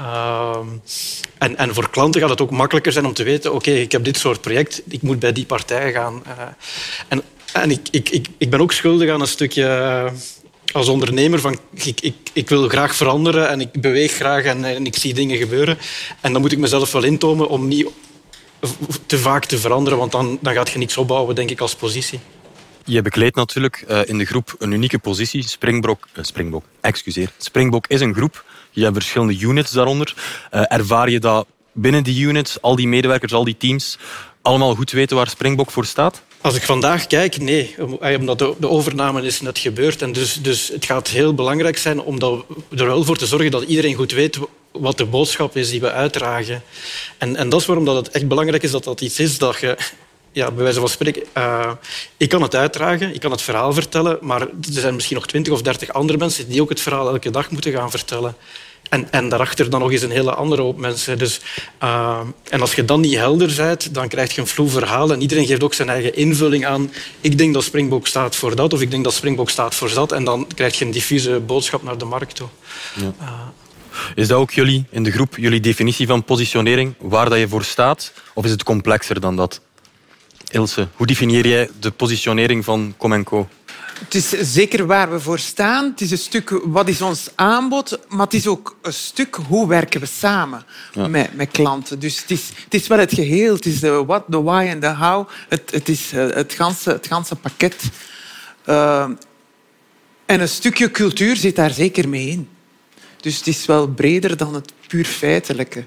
Uh, 0.00 0.58
en, 1.38 1.56
en, 1.56 1.74
voor 1.74 1.90
klanten 1.90 2.20
gaat 2.20 2.30
het 2.30 2.40
ook 2.40 2.50
makkelijker 2.50 2.92
zijn 2.92 3.06
om 3.06 3.14
te 3.14 3.22
weten, 3.22 3.54
oké, 3.54 3.70
ik 3.70 3.92
heb 3.92 4.04
dit 4.04 4.18
soort 4.18 4.40
project, 4.40 4.82
ik 4.88 5.02
moet 5.02 5.18
bij 5.18 5.32
die 5.32 5.46
partij 5.46 5.92
gaan. 5.92 6.22
Uh, 6.26 6.42
en 7.08 7.22
en 7.52 7.70
ik, 7.70 7.88
ik, 7.90 8.08
ik, 8.08 8.26
ik 8.38 8.50
ben 8.50 8.60
ook 8.60 8.72
schuldig 8.72 9.10
aan 9.10 9.20
een 9.20 9.26
stukje 9.26 9.62
uh, 9.62 10.12
als 10.72 10.88
ondernemer 10.88 11.40
van 11.40 11.58
ik, 11.74 12.00
ik, 12.00 12.14
ik 12.32 12.48
wil 12.48 12.68
graag 12.68 12.94
veranderen 12.94 13.48
en 13.48 13.60
ik 13.60 13.80
beweeg 13.80 14.12
graag 14.12 14.44
en, 14.44 14.64
en 14.64 14.86
ik 14.86 14.96
zie 14.96 15.14
dingen 15.14 15.36
gebeuren. 15.36 15.78
En 16.20 16.32
dan 16.32 16.40
moet 16.40 16.52
ik 16.52 16.58
mezelf 16.58 16.92
wel 16.92 17.02
intomen 17.02 17.48
om 17.48 17.68
niet 17.68 17.86
te 19.06 19.18
vaak 19.18 19.44
te 19.44 19.58
veranderen, 19.58 19.98
want 19.98 20.12
dan, 20.12 20.38
dan 20.40 20.54
gaat 20.54 20.70
je 20.70 20.78
niks 20.78 20.96
opbouwen, 20.96 21.34
denk 21.34 21.50
ik, 21.50 21.60
als 21.60 21.74
positie. 21.74 22.20
Je 22.84 23.02
bekleedt 23.02 23.36
natuurlijk 23.36 23.84
uh, 23.88 24.00
in 24.04 24.18
de 24.18 24.24
groep 24.24 24.54
een 24.58 24.72
unieke 24.72 24.98
positie. 24.98 25.48
Springbok, 25.48 26.08
uh, 26.14 26.24
Springbok, 26.24 26.64
excuseer. 26.80 27.30
Springbok 27.38 27.86
is 27.86 28.00
een 28.00 28.14
groep. 28.14 28.44
Je 28.70 28.82
hebt 28.82 28.94
verschillende 28.94 29.38
units 29.38 29.70
daaronder. 29.70 30.14
Uh, 30.52 30.62
ervaar 30.68 31.10
je 31.10 31.20
dat 31.20 31.46
binnen 31.72 32.04
die 32.04 32.26
units, 32.26 32.60
al 32.62 32.76
die 32.76 32.88
medewerkers, 32.88 33.32
al 33.32 33.44
die 33.44 33.56
teams, 33.56 33.98
allemaal 34.42 34.74
goed 34.74 34.90
weten 34.90 35.16
waar 35.16 35.28
Springbok 35.28 35.70
voor 35.70 35.84
staat? 35.84 36.22
Als 36.40 36.54
ik 36.54 36.62
vandaag 36.62 37.06
kijk, 37.06 37.40
nee. 37.40 37.74
Omdat 38.18 38.38
de 38.38 38.68
overname 38.68 39.22
is 39.22 39.40
net 39.40 39.58
gebeurd. 39.58 40.02
En 40.02 40.12
dus, 40.12 40.34
dus 40.34 40.68
het 40.68 40.84
gaat 40.84 41.08
heel 41.08 41.34
belangrijk 41.34 41.78
zijn 41.78 42.00
om 42.00 42.22
er 42.70 42.86
wel 42.86 43.04
voor 43.04 43.16
te 43.16 43.26
zorgen 43.26 43.50
dat 43.50 43.62
iedereen 43.62 43.94
goed 43.94 44.12
weet 44.12 44.38
wat 44.72 44.98
de 44.98 45.04
boodschap 45.04 45.56
is 45.56 45.70
die 45.70 45.80
we 45.80 45.92
uitdragen. 45.92 46.62
En, 47.18 47.36
en 47.36 47.48
dat 47.48 47.60
is 47.60 47.66
waarom 47.66 47.84
dat 47.84 47.96
het 47.96 48.10
echt 48.10 48.28
belangrijk 48.28 48.62
is 48.62 48.70
dat 48.70 48.84
dat 48.84 49.00
iets 49.00 49.18
is 49.18 49.38
dat 49.38 49.60
je 49.60 49.76
ja, 50.32 50.50
bij 50.50 50.62
wijze 50.62 50.80
van 50.80 50.88
spreken, 50.88 51.22
uh, 51.36 51.70
ik 52.16 52.28
kan 52.28 52.42
het 52.42 52.54
uitdragen, 52.54 53.14
ik 53.14 53.20
kan 53.20 53.30
het 53.30 53.42
verhaal 53.42 53.72
vertellen, 53.72 54.18
maar 54.20 54.40
er 54.40 54.48
zijn 54.60 54.94
misschien 54.94 55.16
nog 55.16 55.26
twintig 55.26 55.52
of 55.52 55.62
dertig 55.62 55.92
andere 55.92 56.18
mensen 56.18 56.48
die 56.48 56.62
ook 56.62 56.68
het 56.68 56.80
verhaal 56.80 57.08
elke 57.08 57.30
dag 57.30 57.50
moeten 57.50 57.72
gaan 57.72 57.90
vertellen. 57.90 58.34
En, 58.88 59.12
en 59.12 59.28
daarachter 59.28 59.70
dan 59.70 59.80
nog 59.80 59.92
eens 59.92 60.02
een 60.02 60.10
hele 60.10 60.34
andere 60.34 60.62
hoop 60.62 60.78
mensen. 60.78 61.18
Dus, 61.18 61.40
uh, 61.82 62.20
en 62.50 62.60
als 62.60 62.74
je 62.74 62.84
dan 62.84 63.00
niet 63.00 63.14
helder 63.14 63.54
bent, 63.56 63.94
dan 63.94 64.08
krijg 64.08 64.34
je 64.34 64.40
een 64.40 64.46
vloe 64.46 64.68
verhaal 64.68 65.12
en 65.12 65.20
iedereen 65.20 65.46
geeft 65.46 65.62
ook 65.62 65.74
zijn 65.74 65.88
eigen 65.88 66.16
invulling 66.16 66.66
aan. 66.66 66.90
Ik 67.20 67.38
denk 67.38 67.54
dat 67.54 67.64
Springbok 67.64 68.06
staat 68.06 68.36
voor 68.36 68.56
dat 68.56 68.72
of 68.72 68.80
ik 68.80 68.90
denk 68.90 69.04
dat 69.04 69.12
Springbok 69.12 69.50
staat 69.50 69.74
voor 69.74 69.94
dat. 69.94 70.12
En 70.12 70.24
dan 70.24 70.46
krijg 70.54 70.78
je 70.78 70.84
een 70.84 70.90
diffuse 70.90 71.40
boodschap 71.40 71.82
naar 71.82 71.98
de 71.98 72.04
markt 72.04 72.34
toe. 72.34 72.48
Ja. 72.96 73.12
Uh, 73.20 73.30
is 74.14 74.28
dat 74.28 74.38
ook 74.38 74.50
jullie 74.50 74.84
in 74.90 75.02
de 75.02 75.10
groep, 75.10 75.36
jullie 75.36 75.60
definitie 75.60 76.06
van 76.06 76.24
positionering, 76.24 76.94
waar 76.98 77.28
dat 77.28 77.38
je 77.38 77.48
voor 77.48 77.64
staat? 77.64 78.12
Of 78.34 78.44
is 78.44 78.50
het 78.50 78.62
complexer 78.62 79.20
dan 79.20 79.36
dat? 79.36 79.60
Ilse, 80.50 80.88
hoe 80.94 81.06
definieer 81.06 81.46
jij 81.46 81.70
de 81.80 81.90
positionering 81.90 82.64
van 82.64 82.94
Comenco? 82.96 83.48
Het 84.04 84.14
is 84.14 84.28
zeker 84.52 84.86
waar 84.86 85.10
we 85.10 85.20
voor 85.20 85.38
staan. 85.38 85.84
Het 85.90 86.00
is 86.00 86.10
een 86.10 86.18
stuk 86.18 86.60
wat 86.64 86.88
is 86.88 87.02
ons 87.02 87.28
aanbod, 87.34 87.98
maar 88.08 88.24
het 88.24 88.34
is 88.34 88.46
ook 88.46 88.76
een 88.82 88.92
stuk 88.92 89.38
hoe 89.48 89.68
werken 89.68 90.00
we 90.00 90.06
samen 90.06 90.64
met, 91.08 91.34
met 91.34 91.50
klanten. 91.50 91.98
Dus 91.98 92.20
het 92.20 92.30
is, 92.30 92.48
het 92.64 92.74
is 92.74 92.86
wel 92.86 92.98
het 92.98 93.14
geheel. 93.14 93.54
Het 93.54 93.66
is 93.66 93.80
de 93.80 94.04
what, 94.04 94.24
de 94.26 94.42
why 94.42 94.66
en 94.68 94.80
de 94.80 94.94
how. 94.94 95.28
Het, 95.48 95.70
het 95.70 95.88
is 95.88 96.12
eh, 96.12 96.28
het 96.30 96.52
ganse, 96.52 96.90
het 96.90 97.06
ganse 97.06 97.36
pakket. 97.36 97.82
Uh, 98.66 99.08
en 100.26 100.40
een 100.40 100.48
stukje 100.48 100.90
cultuur 100.90 101.36
zit 101.36 101.56
daar 101.56 101.70
zeker 101.70 102.08
mee 102.08 102.28
in. 102.28 102.48
Dus 103.20 103.36
het 103.36 103.46
is 103.46 103.66
wel 103.66 103.88
breder 103.88 104.36
dan 104.36 104.54
het 104.54 104.72
puur 104.86 105.04
feitelijke. 105.04 105.84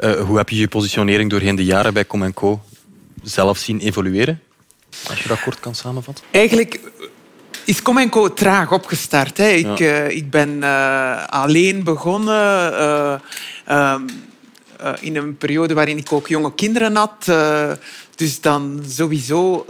Uh, 0.00 0.20
hoe 0.20 0.36
heb 0.36 0.48
je 0.48 0.56
je 0.56 0.68
positionering 0.68 1.30
doorheen 1.30 1.56
de 1.56 1.64
jaren 1.64 1.94
bij 1.94 2.06
Comenco 2.06 2.62
zelf 3.24 3.58
zien 3.58 3.78
evolueren? 3.78 4.40
Als 5.08 5.22
je 5.22 5.28
dat 5.28 5.40
kort 5.40 5.60
kan 5.60 5.74
samenvatten. 5.74 6.24
Eigenlijk 6.30 6.80
is 7.64 7.82
Comenco 7.82 8.32
traag 8.32 8.72
opgestart. 8.72 9.36
Hè. 9.36 9.48
Ik, 9.48 9.80
uh, 9.80 10.08
ik 10.08 10.30
ben 10.30 10.50
uh, 10.50 11.24
alleen 11.26 11.84
begonnen 11.84 12.72
uh, 13.68 13.94
in 15.00 15.16
een 15.16 15.36
periode 15.36 15.74
waarin 15.74 15.98
ik 15.98 16.12
ook 16.12 16.28
jonge 16.28 16.54
kinderen 16.54 16.96
had. 16.96 17.24
dus 18.14 18.40
dan 18.40 18.84
sowieso 18.88 19.66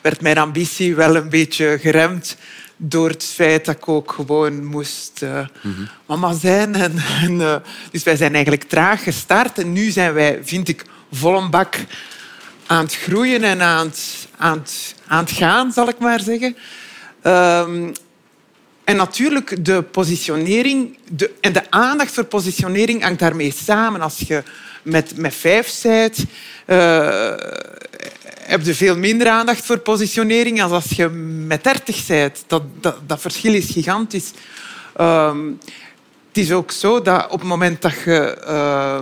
werd 0.00 0.20
mijn 0.20 0.38
ambitie 0.38 0.94
wel 0.94 1.16
een 1.16 1.28
beetje 1.28 1.78
geremd 1.80 2.36
door 2.76 3.08
het 3.08 3.24
feit 3.24 3.64
dat 3.64 3.76
ik 3.76 3.88
ook 3.88 4.12
gewoon 4.12 4.64
moest 4.64 5.20
mm 5.22 5.48
-hmm. 5.60 5.88
mama 6.06 6.32
zijn. 6.32 6.74
En, 6.74 6.98
en 7.22 7.62
dus 7.90 8.02
wij 8.02 8.16
zijn 8.16 8.32
eigenlijk 8.32 8.64
traag 8.64 9.02
gestart. 9.02 9.58
En 9.58 9.72
nu 9.72 9.90
zijn 9.90 10.12
wij, 10.12 10.38
vind 10.42 10.68
ik, 10.68 10.84
vol 11.12 11.36
een 11.36 11.50
bak 11.50 11.76
aan 12.68 12.84
het 12.84 12.94
groeien 12.94 13.42
en 13.42 13.62
aan 13.62 13.92
het, 14.38 14.94
aan 15.06 15.28
gaan, 15.28 15.72
zal 15.72 15.88
ik 15.88 15.98
maar 15.98 16.20
zeggen. 16.20 16.56
Um, 17.22 17.92
en 18.84 18.96
natuurlijk, 18.96 19.64
de 19.64 19.82
positionering 19.82 20.98
de, 21.10 21.30
en 21.40 21.52
de 21.52 21.70
aandacht 21.70 22.12
voor 22.12 22.24
positionering 22.24 23.02
hangt 23.02 23.18
daarmee 23.18 23.52
samen. 23.64 24.00
Als 24.00 24.18
je 24.18 24.42
met, 24.82 25.16
met 25.16 25.34
vijf 25.34 25.80
bent, 25.82 26.24
uh, 26.66 27.32
heb 28.40 28.64
je 28.64 28.74
veel 28.74 28.96
minder 28.96 29.28
aandacht 29.28 29.64
voor 29.64 29.78
positionering 29.78 30.58
dan 30.58 30.72
als 30.72 30.88
je 30.88 31.08
met 31.46 31.64
dertig 31.64 32.06
bent. 32.06 32.44
Dat, 32.46 32.62
dat, 32.80 33.20
verschil 33.20 33.54
is 33.54 33.70
gigantisch. 33.70 34.32
Um, 35.00 35.58
het 36.28 36.38
is 36.38 36.52
ook 36.52 36.70
zo 36.70 37.02
dat 37.02 37.24
op 37.30 37.38
het 37.38 37.48
moment 37.48 37.82
dat 37.82 37.94
je... 38.04 38.38
Uh, 38.48 39.00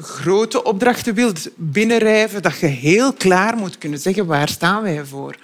grote 0.00 0.64
opdrachten 0.64 1.14
wilt 1.14 1.48
binnenrijven, 1.54 2.42
dat 2.42 2.58
je 2.58 2.66
heel 2.66 3.12
klaar 3.12 3.56
moet 3.56 3.78
kunnen 3.78 3.98
zeggen 3.98 4.26
waar 4.26 4.48
staan 4.48 4.82
wij 4.82 5.04
voor. 5.04 5.36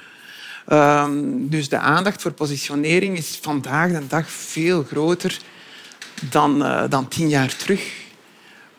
Um, 0.72 1.48
dus 1.48 1.68
de 1.68 1.78
aandacht 1.78 2.22
voor 2.22 2.32
positionering 2.32 3.18
is 3.18 3.38
vandaag 3.42 3.90
de 3.90 4.06
dag 4.06 4.30
veel 4.30 4.82
groter 4.82 5.38
dan, 6.30 6.62
uh, 6.62 6.82
dan 6.88 7.08
tien 7.08 7.28
jaar 7.28 7.56
terug. 7.56 7.92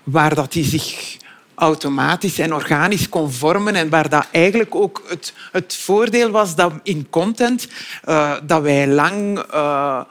Waar 0.03 0.35
dat 0.35 0.51
die 0.51 0.65
zich 0.65 1.17
automatisch 1.55 2.39
en 2.39 2.53
organisch 2.53 3.09
kon 3.09 3.31
vormen 3.31 3.75
en 3.75 3.89
waar 3.89 4.09
dat 4.09 4.27
eigenlijk 4.31 4.75
ook 4.75 5.03
het, 5.07 5.33
het 5.51 5.75
voordeel 5.75 6.29
was 6.29 6.55
dat 6.55 6.73
in 6.83 7.07
content 7.09 7.67
uh, 8.05 8.33
dat 8.43 8.61
wij 8.61 8.87
lang 8.87 9.45
uh, 9.53 10.01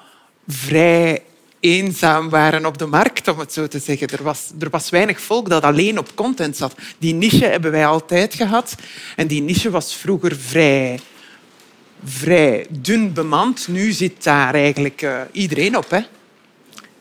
vrij 0.47 1.23
eenzaam 1.63 2.29
waren 2.29 2.67
op 2.67 2.79
de 2.79 2.87
markt, 2.87 3.29
om 3.29 3.39
het 3.39 3.53
zo 3.53 3.67
te 3.69 3.79
zeggen. 3.79 4.09
Er 4.09 4.23
was, 4.23 4.51
er 4.59 4.71
was 4.71 4.91
weinig 4.91 5.21
volk 5.21 5.49
dat 5.49 5.63
alleen 5.63 5.99
op 5.99 6.15
content 6.15 6.57
zat. 6.57 6.75
Die 6.99 7.15
niche 7.15 7.45
hebben 7.45 7.71
wij 7.71 7.87
altijd 7.87 8.35
gehad. 8.35 8.75
En 9.17 9.27
die 9.27 9.43
niche 9.43 9.71
was 9.71 9.97
vroeger 9.97 10.37
vrij, 10.37 11.01
vrij 12.05 12.67
dun 12.71 13.13
bemand. 13.13 13.69
Nu 13.69 13.93
zit 13.93 14.25
daar 14.25 14.55
eigenlijk 14.55 15.03
uh, 15.03 15.21
iedereen 15.33 15.77
op. 15.77 15.91
Hè? 15.91 16.01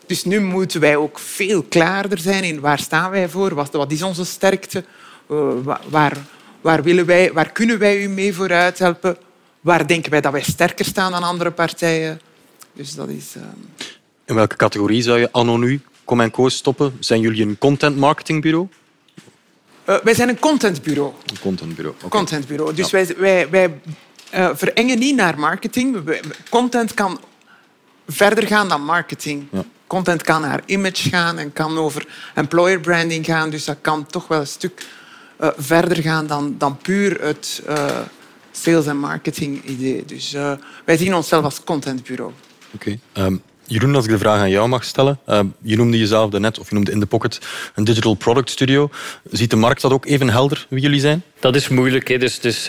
Dus 0.06 0.24
nu 0.24 0.42
moeten 0.42 0.80
wij 0.80 0.96
ook 0.96 1.20
veel 1.20 1.64
klaarder 1.64 2.18
zijn 2.20 2.44
in 2.44 2.60
waar 2.60 2.80
staan 2.80 3.12
wij 3.12 3.30
voor, 3.30 3.54
wat, 3.56 3.74
wat 3.74 3.92
is 3.92 4.02
onze 4.02 4.26
sterkte, 4.26 4.84
uh, 5.32 5.52
waar, 5.90 6.18
waar, 6.62 6.84
willen 6.84 7.06
wij, 7.06 7.34
waar 7.34 7.52
kunnen 7.52 7.80
wij 7.80 8.04
u 8.04 8.08
mee 8.08 8.34
vooruit 8.34 8.80
helpen, 8.80 9.18
waar 9.62 9.88
denken 9.88 10.12
wij 10.12 10.22
dat 10.22 10.32
wij 10.32 10.44
sterker 10.44 10.86
staan 10.86 11.12
dan 11.12 11.24
andere 11.24 11.52
partijen. 11.52 12.22
Dus 12.74 12.96
dat 12.96 13.10
is... 13.10 13.36
Uh... 13.38 13.44
In 14.26 14.36
welke 14.36 14.56
categorie 14.56 15.02
zou 15.02 15.20
je 15.20 15.32
anno 15.32 15.58
nu 15.58 15.82
Co 16.32 16.50
stoppen? 16.50 16.98
Zijn 17.00 17.22
jullie 17.22 17.46
een 17.46 17.58
content 17.58 17.98
marketingbureau? 17.98 18.68
Uh, 19.90 19.96
wij 20.04 20.14
zijn 20.14 20.30
een 20.30 20.40
contentbureau. 20.40 21.14
Een 21.26 21.40
contentbureau. 21.40 21.96
Okay. 21.96 22.10
Contentbureau. 22.10 22.74
Dus 22.74 22.90
ja. 22.90 23.06
wij, 23.06 23.16
wij, 23.18 23.50
wij 23.50 23.80
uh, 24.34 24.50
verengen 24.54 25.00
niet 25.00 25.16
naar 25.16 25.40
marketing. 25.40 25.98
Content 26.50 26.94
kan 26.94 27.20
verder 28.08 28.48
gaan 28.48 28.70
dan 28.70 28.84
marketing. 28.84 29.48
Ja. 29.52 29.64
Content 29.88 30.22
kan 30.22 30.42
naar 30.42 30.62
image 30.66 31.10
gaan 31.10 31.38
en 31.38 31.54
kan 31.54 31.78
over 31.78 32.08
employer 32.36 32.80
branding 32.80 33.26
gaan. 33.26 33.50
Dus 33.50 33.66
dat 33.66 33.78
kan 33.82 34.06
toch 34.06 34.28
wel 34.28 34.40
een 34.40 34.48
stuk 34.48 34.86
uh, 35.42 35.50
verder 35.58 35.98
gaan 36.02 36.28
dan, 36.28 36.56
dan 36.58 36.78
puur 36.78 37.22
het 37.22 37.64
sales- 38.52 38.86
en 38.86 38.98
marketing 38.98 39.64
idee. 39.64 40.06
Dus 40.06 40.32
wij 40.86 40.98
zien 40.98 41.16
onszelf 41.16 41.44
als 41.44 41.64
contentbureau. 41.64 42.32
Oké. 42.74 42.98
Okay. 43.14 43.26
Um, 43.26 43.42
Jeroen, 43.72 43.96
als 43.96 44.06
ik 44.06 44.12
de 44.12 44.18
vraag 44.18 44.40
aan 44.40 44.50
jou 44.50 44.68
mag 44.68 44.84
stellen. 44.84 45.20
Uh, 45.28 45.40
je 45.62 45.76
noemde 45.76 45.98
jezelf 45.98 46.32
net, 46.32 46.60
of 46.60 46.70
je 46.70 46.76
noemde 46.76 46.92
in 46.92 47.00
de 47.00 47.06
pocket, 47.06 47.40
een 47.76 47.84
digital 47.84 48.14
product 48.14 48.50
studio. 48.50 48.90
Ziet 49.32 49.50
de 49.50 49.56
markt 49.56 49.82
dat 49.82 49.92
ook 49.92 50.06
even 50.06 50.30
helder, 50.30 50.66
wie 50.70 50.82
jullie 50.82 51.00
zijn? 51.00 51.24
Dat 51.42 51.56
is 51.56 51.68
moeilijk, 51.68 52.08
hè. 52.08 52.18
dus, 52.18 52.40
dus 52.40 52.66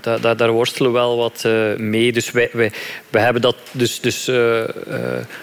da, 0.00 0.18
da, 0.18 0.34
daar 0.34 0.50
worstelen 0.50 0.92
we 0.92 0.98
wel 0.98 1.16
wat 1.16 1.42
uh, 1.46 1.76
mee. 1.76 2.12
Dus 2.12 2.30
wij, 2.30 2.48
wij, 2.52 2.72
wij 3.10 3.22
hebben 3.22 3.42
dat 3.42 3.56
dus, 3.72 4.00
dus 4.00 4.28
uh, 4.28 4.60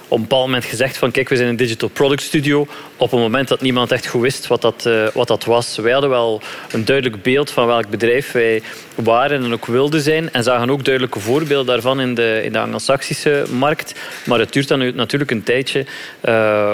op 0.07 0.17
een 0.17 0.21
bepaald 0.21 0.45
moment 0.45 0.65
gezegd 0.65 0.98
van 0.98 1.12
kijk, 1.12 1.29
we 1.29 1.36
zijn 1.36 1.50
een 1.50 1.55
digital 1.55 1.89
product 1.89 2.21
studio. 2.21 2.67
Op 2.98 3.12
een 3.12 3.19
moment 3.19 3.48
dat 3.48 3.62
niemand 3.62 3.91
echt 3.91 4.07
goed 4.07 4.21
wist 4.21 4.48
wat 4.48 4.62
dat, 4.62 4.89
wat 5.13 5.27
dat 5.27 5.45
was. 5.45 5.77
Wij 5.77 5.91
hadden 5.91 6.10
wel 6.10 6.41
een 6.71 6.86
duidelijk 6.86 7.21
beeld 7.21 7.51
van 7.51 7.67
welk 7.67 7.89
bedrijf 7.89 8.31
wij 8.31 8.62
waren 8.95 9.43
en 9.43 9.53
ook 9.53 9.65
wilden 9.65 10.01
zijn. 10.01 10.33
En 10.33 10.43
zagen 10.43 10.69
ook 10.69 10.86
duidelijke 10.86 11.19
voorbeelden 11.19 11.65
daarvan 11.65 12.00
in 12.00 12.13
de, 12.13 12.41
in 12.43 12.51
de 12.51 12.60
Anglo-Saxische 12.60 13.43
markt. 13.51 13.95
Maar 14.25 14.39
het 14.39 14.53
duurt 14.53 14.67
dan 14.67 14.95
natuurlijk 14.95 15.31
een 15.31 15.43
tijdje 15.43 15.86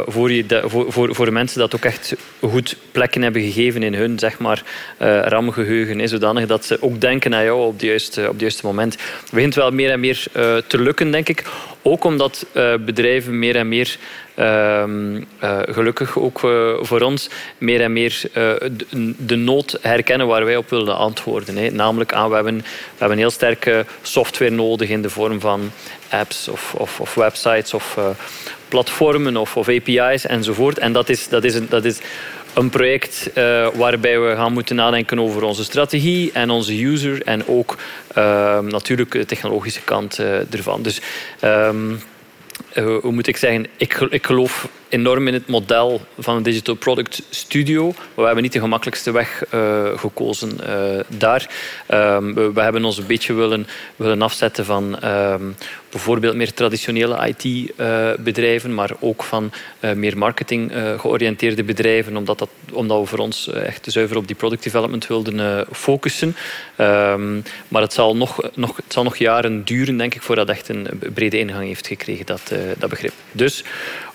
voor, 0.05 0.31
je 0.31 0.61
voor, 0.65 0.91
voor, 0.91 1.15
voor 1.15 1.33
mensen 1.33 1.59
dat 1.59 1.75
ook 1.75 1.85
echt 1.85 2.15
goed 2.39 2.75
plekken 2.91 3.21
hebben 3.21 3.41
gegeven 3.41 3.83
in 3.83 3.93
hun 3.93 4.19
zeg 4.19 4.39
maar, 4.39 4.63
geheugen 5.63 5.99
is 5.99 6.09
zodanig 6.09 6.45
dat 6.45 6.65
ze 6.65 6.81
ook 6.81 7.01
denken 7.01 7.35
aan 7.35 7.43
jou 7.43 7.65
op 7.65 7.73
het 7.73 7.81
juiste, 7.81 8.21
op 8.21 8.31
het 8.31 8.41
juiste 8.41 8.65
moment. 8.65 8.93
Het 8.93 9.31
begint 9.31 9.55
wel 9.55 9.71
meer 9.71 9.91
en 9.91 9.99
meer 9.99 10.23
uh, 10.35 10.57
te 10.67 10.81
lukken, 10.81 11.11
denk 11.11 11.29
ik. 11.29 11.45
Ook 11.81 12.03
omdat 12.03 12.45
uh, 12.53 12.73
bedrijven 12.75 13.39
meer 13.39 13.55
en 13.55 13.67
meer, 13.67 13.97
uh, 14.35 14.83
gelukkig 15.69 16.17
ook 16.17 16.39
voor 16.81 17.01
ons, 17.01 17.29
meer 17.57 17.81
en 17.81 17.93
meer 17.93 18.21
de, 18.31 19.13
de, 19.17 19.35
nood 19.35 19.77
herkennen 19.81 20.27
waar 20.27 20.45
wij 20.45 20.57
op 20.57 20.69
willen 20.69 20.95
antwoorden. 20.95 21.57
Hè. 21.57 21.69
Namelijk 21.69 22.13
aan, 22.13 22.29
we 22.29 22.35
hebben, 22.35 22.57
we 22.57 22.63
hebben 22.97 23.17
heel 23.17 23.29
sterke 23.29 23.85
software 24.01 24.51
nodig 24.51 24.89
in 24.89 25.01
de 25.01 25.09
vorm 25.09 25.39
van 25.39 25.71
apps 26.09 26.47
of, 26.47 26.73
of, 26.73 26.99
of 26.99 27.13
websites 27.13 27.73
of 27.73 27.97
platformen 28.67 29.37
of, 29.37 29.57
of 29.57 29.67
API's 29.67 30.25
enzovoort. 30.25 30.77
En 30.77 30.93
dat 30.93 31.09
is, 31.09 31.29
dat 31.29 31.43
is, 31.43 31.55
een, 31.55 31.67
dat 31.69 31.85
is 31.85 31.99
een 32.57 32.69
project 32.69 33.29
uh, 33.35 33.67
waarbij 33.73 34.19
we 34.19 34.35
gaan 34.35 34.53
moeten 34.53 34.75
nadenken 34.75 35.19
over 35.19 35.43
onze 35.43 35.63
strategie 35.63 36.31
en 36.31 36.49
onze 36.49 36.85
user 36.85 37.21
en 37.23 37.47
ook 37.47 37.77
uh, 38.17 38.59
natuurlijk 38.59 39.11
de 39.11 39.25
technologische 39.25 39.81
kant 39.81 40.19
uh, 40.19 40.53
ervan. 40.53 40.81
Dus 40.81 41.01
um, 41.43 41.99
hoe 42.75 43.11
moet 43.11 43.27
ik 43.27 43.37
zeggen, 43.37 43.65
ik, 43.77 43.93
ik 44.09 44.25
geloof 44.25 44.67
enorm 44.89 45.27
in 45.27 45.33
het 45.33 45.47
model 45.47 46.01
van 46.19 46.35
een 46.35 46.43
digital 46.43 46.75
product 46.75 47.21
studio. 47.29 47.93
We 48.13 48.23
hebben 48.23 48.43
niet 48.43 48.53
de 48.53 48.59
gemakkelijkste 48.59 49.11
weg 49.11 49.43
uh, 49.53 49.97
gekozen 49.97 50.59
uh, 50.67 50.99
daar. 51.07 51.49
Um, 51.91 52.33
we, 52.53 52.61
hebben 52.61 52.85
ons 52.85 52.97
een 52.97 53.05
beetje 53.05 53.33
willen, 53.33 53.67
willen 53.95 54.21
afzetten 54.21 54.65
van 54.65 55.05
um, 55.05 55.55
bijvoorbeeld 55.89 56.35
meer 56.35 56.53
traditionele 56.53 57.27
IT-bedrijven, 57.27 58.69
uh, 58.69 58.75
maar 58.75 58.91
ook 58.99 59.23
van 59.23 59.51
meer 59.95 60.17
marketing 60.17 60.71
georiënteerde 60.97 61.63
bedrijven, 61.63 62.17
omdat, 62.17 62.39
dat, 62.39 62.49
omdat 62.71 62.99
we 62.99 63.05
voor 63.05 63.19
ons 63.19 63.47
echt 63.47 63.85
zuiver 63.87 64.17
op 64.17 64.27
die 64.27 64.35
product 64.35 64.63
development 64.63 65.07
wilden 65.07 65.65
focussen. 65.71 66.35
Um, 66.77 67.43
maar 67.67 67.81
het 67.81 67.93
zal, 67.93 68.15
nog, 68.15 68.49
nog, 68.53 68.75
het 68.75 68.93
zal 68.93 69.03
nog 69.03 69.17
jaren 69.17 69.63
duren, 69.63 69.97
denk 69.97 70.15
ik, 70.15 70.21
voordat 70.21 70.47
dat 70.47 70.55
echt 70.55 70.69
een 70.69 70.87
brede 71.13 71.39
ingang 71.39 71.67
heeft 71.67 71.87
gekregen, 71.87 72.25
dat, 72.25 72.51
dat 72.77 72.89
begrip. 72.89 73.13
Dus 73.31 73.63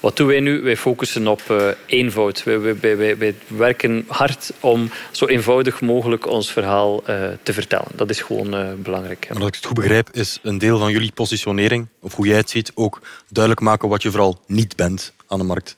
wat 0.02 0.16
doen 0.16 0.26
wij 0.26 0.40
nu? 0.40 0.62
Wij 0.62 0.76
focussen 0.76 1.26
op 1.26 1.42
uh, 1.50 1.68
eenvoud. 1.86 2.42
Wij, 2.42 2.60
wij, 2.60 2.96
wij, 2.96 3.18
wij, 3.18 3.34
werken 3.46 4.04
hard 4.08 4.52
om 4.60 4.90
zo 5.10 5.26
eenvoudig 5.26 5.80
mogelijk 5.80 6.26
ons 6.26 6.52
verhaal 6.52 7.02
uh, 7.10 7.28
te 7.42 7.52
vertellen. 7.52 7.86
Dat 7.94 8.10
is 8.10 8.20
gewoon 8.20 8.54
uh, 8.54 8.72
belangrijk. 8.76 9.26
Maar 9.28 9.38
als 9.38 9.46
ik 9.46 9.54
het 9.54 9.64
goed 9.64 9.76
begrijp, 9.76 10.10
is 10.12 10.38
een 10.42 10.58
deel 10.58 10.78
van 10.78 10.92
jullie 10.92 11.12
positionering, 11.12 11.88
of 12.00 12.14
hoe 12.14 12.26
jij 12.26 12.36
het 12.36 12.50
ziet, 12.50 12.72
ook 12.74 13.00
duidelijk 13.28 13.64
maken 13.64 13.88
wat 13.88 14.02
je 14.02 14.10
vooral 14.10 14.40
niet 14.46 14.76
bent 14.76 15.12
aan 15.26 15.38
de 15.38 15.44
markt. 15.44 15.76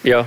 Ja, 0.00 0.26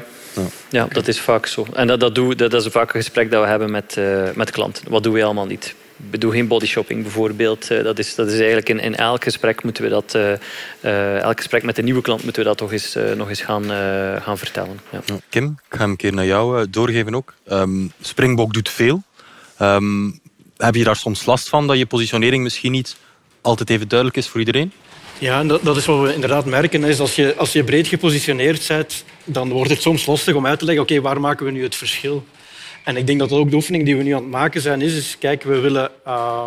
Ja, 0.69 0.87
dat 0.91 1.07
is 1.07 1.19
vaak 1.19 1.45
zo. 1.45 1.65
En 1.73 1.87
dat, 1.87 1.99
dat, 1.99 2.15
doe, 2.15 2.35
dat, 2.35 2.53
is 2.53 2.65
vaak 2.65 2.93
een 2.93 3.01
gesprek 3.01 3.31
dat 3.31 3.43
we 3.43 3.49
hebben 3.49 3.71
met, 3.71 3.95
uh, 3.99 4.23
met 4.35 4.51
klanten. 4.51 4.83
Wat 4.89 5.03
doen 5.03 5.13
we 5.13 5.23
allemaal 5.23 5.45
niet? 5.45 5.75
We 6.09 6.17
doen 6.17 6.31
geen 6.31 6.47
bodyshopping 6.47 7.01
bijvoorbeeld. 7.01 7.71
Uh, 7.71 7.83
dat, 7.83 7.99
is, 7.99 8.15
dat 8.15 8.27
is 8.27 8.37
eigenlijk 8.37 8.69
in, 8.69 8.79
in 8.79 8.95
elk 8.95 9.23
gesprek 9.23 9.63
moeten 9.63 9.83
we 9.83 9.89
dat... 9.89 10.15
Uh, 10.81 11.19
elk 11.19 11.37
gesprek 11.37 11.63
met 11.63 11.77
een 11.77 11.83
nieuwe 11.83 12.01
klant 12.01 12.23
moeten 12.23 12.41
we 12.41 12.47
dat 12.47 12.57
toch 12.57 12.71
eens, 12.71 12.97
nog 13.15 13.29
eens 13.29 13.41
gaan, 13.41 13.63
gaan 14.21 14.37
vertellen. 14.37 14.79
Ja. 14.89 15.01
Kim, 15.29 15.45
ik 15.69 15.75
ga 15.75 15.79
hem 15.79 15.89
een 15.89 15.95
keer 15.95 16.13
naar 16.13 16.25
jou 16.25 16.69
doorgeven 16.69 17.15
ook. 17.15 17.33
Um, 17.51 17.91
Springbok 18.01 18.53
doet 18.53 18.69
veel. 18.69 19.03
Um, 19.61 20.19
heb 20.57 20.75
je 20.75 20.83
daar 20.83 20.95
soms 20.95 21.25
last 21.25 21.49
van 21.49 21.67
dat 21.67 21.77
je 21.77 21.85
positionering 21.85 22.43
misschien 22.43 22.71
niet 22.71 22.95
altijd 23.41 23.69
even 23.69 23.87
duidelijk 23.87 24.17
is 24.17 24.27
voor 24.27 24.39
iedereen? 24.39 24.71
Ja, 25.19 25.43
dat, 25.43 25.63
dat 25.63 25.77
is 25.77 25.85
wat 25.85 26.01
we 26.01 26.13
inderdaad 26.13 26.45
merken. 26.45 26.83
Is 26.83 26.99
als, 26.99 27.15
je, 27.15 27.35
als 27.35 27.51
je 27.51 27.63
breed 27.63 27.87
gepositioneerd 27.87 28.67
bent, 28.67 29.03
dan 29.23 29.49
wordt 29.49 29.69
het 29.69 29.81
soms 29.81 30.05
lastig 30.05 30.35
om 30.35 30.45
uit 30.45 30.59
te 30.59 30.65
leggen 30.65 30.83
oké, 30.83 31.01
waar 31.01 31.19
maken 31.19 31.45
we 31.45 31.51
nu 31.51 31.63
het 31.63 31.75
verschil? 31.75 32.25
En 32.87 32.97
ik 32.97 33.07
denk 33.07 33.19
dat 33.19 33.31
ook 33.31 33.49
de 33.49 33.55
oefening 33.55 33.85
die 33.85 33.97
we 33.97 34.03
nu 34.03 34.11
aan 34.11 34.21
het 34.21 34.31
maken 34.31 34.61
zijn 34.61 34.81
is, 34.81 35.17
kijk, 35.19 35.43
we 35.43 35.59
willen, 35.59 35.91
uh, 36.07 36.45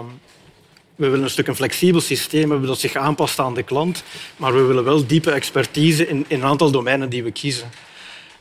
we 0.96 1.08
willen 1.08 1.24
een 1.24 1.30
stuk 1.30 1.46
een 1.46 1.54
flexibel 1.54 2.00
systeem 2.00 2.50
hebben 2.50 2.68
dat 2.68 2.78
zich 2.78 2.96
aanpast 2.96 3.38
aan 3.38 3.54
de 3.54 3.62
klant, 3.62 4.02
maar 4.36 4.54
we 4.54 4.62
willen 4.62 4.84
wel 4.84 5.06
diepe 5.06 5.30
expertise 5.30 6.08
in, 6.08 6.24
in 6.28 6.40
een 6.40 6.46
aantal 6.46 6.70
domeinen 6.70 7.08
die 7.08 7.22
we 7.22 7.30
kiezen. 7.30 7.70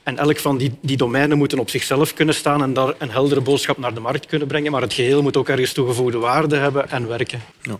En 0.04 0.18
elk 0.18 0.38
van 0.38 0.58
die, 0.58 0.72
die 0.82 0.98
domeinen 0.98 1.38
moeten 1.38 1.60
op 1.60 1.70
zichzelf 1.70 2.14
kunnen 2.14 2.36
staan 2.36 2.62
en 2.62 2.74
daar 2.74 2.94
een 2.98 3.12
heldere 3.12 3.42
boodschap 3.42 3.78
naar 3.78 3.94
de 3.94 4.00
markt 4.00 4.26
kunnen 4.26 4.48
brengen, 4.48 4.72
maar 4.72 4.82
het 4.82 4.94
geheel 4.94 5.22
moet 5.22 5.38
ook 5.38 5.50
ergens 5.50 5.74
toegevoegde 5.74 6.18
waarde 6.18 6.56
hebben 6.56 6.90
en 6.90 7.08
werken. 7.08 7.42
Ja 7.62 7.80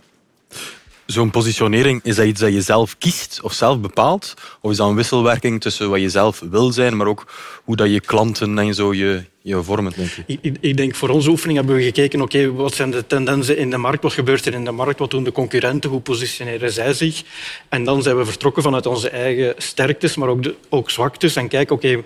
zo'n 1.10 1.30
positionering, 1.30 2.00
is 2.02 2.16
dat 2.16 2.26
iets 2.26 2.40
dat 2.40 2.52
je 2.52 2.60
zelf 2.60 2.98
kiest 2.98 3.40
of 3.42 3.52
zelf 3.52 3.80
bepaalt? 3.80 4.34
Of 4.60 4.70
is 4.70 4.76
dat 4.76 4.88
een 4.88 4.94
wisselwerking 4.94 5.60
tussen 5.60 5.90
wat 5.90 6.00
je 6.00 6.08
zelf 6.08 6.42
wil 6.50 6.72
zijn, 6.72 6.96
maar 6.96 7.06
ook 7.06 7.26
hoe 7.64 7.76
dat 7.76 7.90
je 7.90 8.00
klanten 8.00 8.58
en 8.58 8.74
zo 8.74 8.94
je, 8.94 9.24
je 9.42 9.62
vormen, 9.62 9.92
denk 9.96 10.10
ik? 10.26 10.58
ik? 10.60 10.76
Denk, 10.76 10.94
voor 10.94 11.08
onze 11.08 11.30
oefening 11.30 11.58
hebben 11.58 11.76
we 11.76 11.82
gekeken, 11.82 12.20
oké, 12.20 12.52
wat 12.52 12.74
zijn 12.74 12.90
de 12.90 13.06
tendensen 13.06 13.56
in 13.56 13.70
de 13.70 13.76
markt? 13.76 14.02
Wat 14.02 14.12
gebeurt 14.12 14.46
er 14.46 14.54
in 14.54 14.64
de 14.64 14.70
markt? 14.70 14.98
Wat 14.98 15.10
doen 15.10 15.24
de 15.24 15.32
concurrenten? 15.32 15.90
Hoe 15.90 16.00
positioneren 16.00 16.72
zij 16.72 16.92
zich? 16.92 17.22
En 17.68 17.84
dan 17.84 18.02
zijn 18.02 18.16
we 18.16 18.24
vertrokken 18.24 18.62
vanuit 18.62 18.86
onze 18.86 19.08
eigen 19.08 19.54
sterktes, 19.56 20.16
maar 20.16 20.28
ook, 20.28 20.42
de, 20.42 20.54
ook 20.68 20.90
zwaktes. 20.90 21.36
En 21.36 21.48
kijken, 21.48 21.76
oké, 21.76 22.04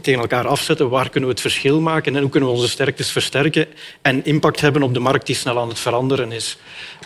tegen 0.00 0.20
elkaar 0.20 0.46
afzetten. 0.46 0.88
Waar 0.88 1.10
kunnen 1.10 1.28
we 1.28 1.34
het 1.34 1.40
verschil 1.40 1.80
maken 1.80 2.14
en 2.14 2.20
hoe 2.20 2.30
kunnen 2.30 2.48
we 2.48 2.54
onze 2.54 2.68
sterktes 2.68 3.10
versterken 3.10 3.66
en 4.02 4.24
impact 4.24 4.60
hebben 4.60 4.82
op 4.82 4.94
de 4.94 5.00
markt 5.00 5.26
die 5.26 5.36
snel 5.36 5.58
aan 5.58 5.68
het 5.68 5.78
veranderen 5.78 6.32
is. 6.32 6.56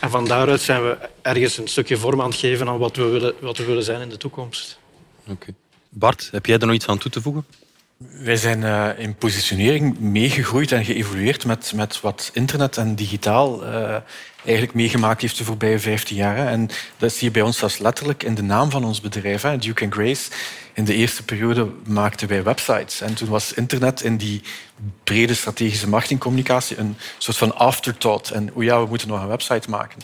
En 0.01 0.11
van 0.11 0.25
daaruit 0.25 0.61
zijn 0.61 0.83
we 0.83 0.99
ergens 1.23 1.59
een 1.59 1.69
stukje 1.69 1.97
vorm 1.97 2.21
aan 2.21 2.31
het 2.31 2.39
geven 2.39 2.69
aan 2.69 2.79
wat 2.79 2.97
we 2.97 3.05
willen, 3.05 3.35
wat 3.41 3.57
we 3.57 3.65
willen 3.65 3.85
zijn 3.85 4.01
in 4.01 4.09
de 4.09 4.17
toekomst. 4.17 4.79
Bart, 5.89 6.29
heb 6.33 6.47
jij 6.47 6.59
er 6.59 6.67
nog 6.67 6.75
iets 6.75 6.87
aan 6.87 6.99
toe 6.99 7.11
te 7.11 7.21
voegen? 7.21 7.47
Wij 7.99 8.37
zijn 8.37 8.63
uh, 8.63 8.89
in 8.97 9.15
positionering 9.15 9.99
meegegroeid 9.99 10.73
en 10.73 10.85
geëvolueerd 10.85 11.45
met, 11.45 11.73
met 11.75 12.01
wat 12.01 12.31
internet 12.33 12.77
en 12.77 12.95
digitaal 12.95 13.65
uh, 13.65 13.97
eigenlijk 14.45 14.75
meegemaakt 14.75 15.21
heeft 15.21 15.39
de 15.39 15.45
voorbije 15.45 15.79
15 15.79 16.17
jaar. 16.17 16.37
En 16.37 16.69
dat 16.97 17.13
zie 17.13 17.27
je 17.27 17.33
bij 17.33 17.43
ons 17.43 17.59
zelfs 17.59 17.79
letterlijk 17.79 18.23
in 18.23 18.35
de 18.35 18.43
naam 18.43 18.71
van 18.71 18.85
ons 18.85 19.01
bedrijf, 19.01 19.43
hè, 19.43 19.59
Duke 19.59 19.87
Grace. 19.91 20.31
In 20.73 20.85
de 20.85 20.95
eerste 20.95 21.25
periode 21.25 21.71
maakten 21.85 22.29
wij 22.29 22.43
websites. 22.43 23.01
En 23.01 23.15
toen 23.15 23.29
was 23.29 23.53
internet 23.53 24.03
in 24.03 24.17
die 24.17 24.43
brede 25.05 25.35
strategische 25.35 25.89
marketingcommunicatie 25.89 26.79
een 26.79 26.97
soort 27.19 27.37
van 27.37 27.57
afterthought. 27.57 28.31
En 28.31 28.51
oh 28.53 28.63
ja, 28.63 28.83
we 28.83 28.89
moeten 28.89 29.09
nog 29.09 29.23
een 29.23 29.29
website 29.29 29.71
maken. 29.71 29.99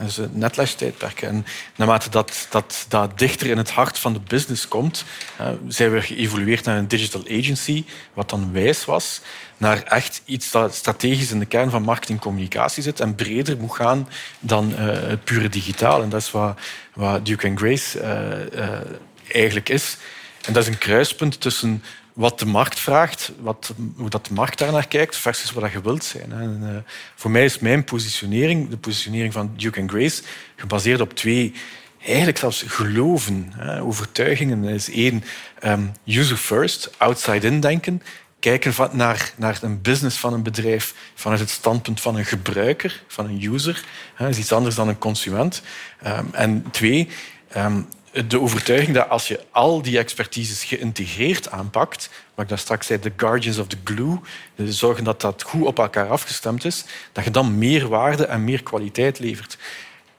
Dat 0.00 0.08
is 0.08 0.16
een 0.16 0.30
netlash-tijdperk. 0.32 1.22
En 1.22 1.46
naarmate 1.76 2.10
dat, 2.10 2.46
dat, 2.50 2.86
dat 2.88 3.18
dichter 3.18 3.46
in 3.46 3.58
het 3.58 3.70
hart 3.70 3.98
van 3.98 4.12
de 4.12 4.20
business 4.20 4.68
komt, 4.68 5.04
zijn 5.68 5.90
we 5.90 6.02
geëvolueerd 6.02 6.64
naar 6.64 6.76
een 6.76 6.88
digital 6.88 7.22
agency, 7.28 7.84
wat 8.14 8.30
dan 8.30 8.52
wijs 8.52 8.84
was, 8.84 9.20
naar 9.56 9.82
echt 9.82 10.22
iets 10.24 10.50
dat 10.50 10.74
strategisch 10.74 11.30
in 11.30 11.38
de 11.38 11.46
kern 11.46 11.70
van 11.70 11.82
marketingcommunicatie 11.82 12.82
zit 12.82 13.00
en 13.00 13.14
breder 13.14 13.56
moet 13.56 13.74
gaan 13.74 14.08
dan 14.38 14.70
uh, 14.70 14.78
het 14.86 15.24
pure 15.24 15.48
digitaal. 15.48 16.02
En 16.02 16.08
dat 16.08 16.20
is 16.20 16.30
wat, 16.30 16.58
wat 16.94 17.26
Duke 17.26 17.52
Grace 17.54 18.00
uh, 18.54 18.70
eigenlijk 19.32 19.68
is. 19.68 19.96
En 20.46 20.52
dat 20.52 20.62
is 20.62 20.68
een 20.68 20.78
kruispunt 20.78 21.40
tussen 21.40 21.82
wat 22.12 22.38
de 22.38 22.46
markt 22.46 22.80
vraagt, 22.80 23.32
wat, 23.40 23.72
hoe 23.96 24.10
dat 24.10 24.26
de 24.26 24.34
markt 24.34 24.58
daarnaar 24.58 24.88
kijkt, 24.88 25.16
versus 25.16 25.52
wat 25.52 25.72
je 25.72 25.80
wilt 25.80 26.04
zijn. 26.04 26.32
En, 26.32 26.60
uh, 26.62 26.92
voor 27.14 27.30
mij 27.30 27.44
is 27.44 27.58
mijn 27.58 27.84
positionering, 27.84 28.68
de 28.68 28.76
positionering 28.76 29.32
van 29.32 29.52
Duke 29.56 29.80
and 29.80 29.90
Grace, 29.90 30.22
gebaseerd 30.56 31.00
op 31.00 31.14
twee, 31.14 31.52
eigenlijk 32.04 32.38
zelfs 32.38 32.64
geloven, 32.66 33.52
hè, 33.56 33.82
overtuigingen. 33.82 34.62
Dat 34.62 34.70
is 34.70 34.90
één, 34.90 35.24
um, 35.64 35.92
user 36.06 36.36
first, 36.36 36.90
outside-in 36.96 37.60
denken. 37.60 38.02
Kijken 38.38 38.74
van, 38.74 38.90
naar, 38.92 39.32
naar 39.36 39.58
een 39.62 39.82
business 39.82 40.18
van 40.18 40.32
een 40.32 40.42
bedrijf 40.42 40.94
vanuit 41.14 41.40
het 41.40 41.50
standpunt 41.50 42.00
van 42.00 42.16
een 42.16 42.24
gebruiker, 42.24 43.02
van 43.06 43.24
een 43.24 43.42
user. 43.42 43.84
Dat 44.18 44.28
is 44.28 44.38
iets 44.38 44.52
anders 44.52 44.74
dan 44.74 44.88
een 44.88 44.98
consument. 44.98 45.62
Um, 46.06 46.28
en 46.32 46.64
twee, 46.70 47.08
um, 47.56 47.88
de 48.26 48.40
overtuiging 48.40 48.94
dat 48.94 49.08
als 49.08 49.28
je 49.28 49.40
al 49.50 49.82
die 49.82 49.98
expertises 49.98 50.64
geïntegreerd 50.64 51.50
aanpakt, 51.50 52.10
wat 52.34 52.44
ik 52.44 52.50
daar 52.50 52.58
straks 52.58 52.86
zei, 52.86 53.00
de 53.00 53.12
guardians 53.16 53.58
of 53.58 53.66
the 53.66 53.76
glue, 53.84 54.18
dus 54.54 54.78
zorgen 54.78 55.04
dat 55.04 55.20
dat 55.20 55.42
goed 55.42 55.66
op 55.66 55.78
elkaar 55.78 56.08
afgestemd 56.08 56.64
is, 56.64 56.84
dat 57.12 57.24
je 57.24 57.30
dan 57.30 57.58
meer 57.58 57.88
waarde 57.88 58.26
en 58.26 58.44
meer 58.44 58.62
kwaliteit 58.62 59.18
levert. 59.18 59.58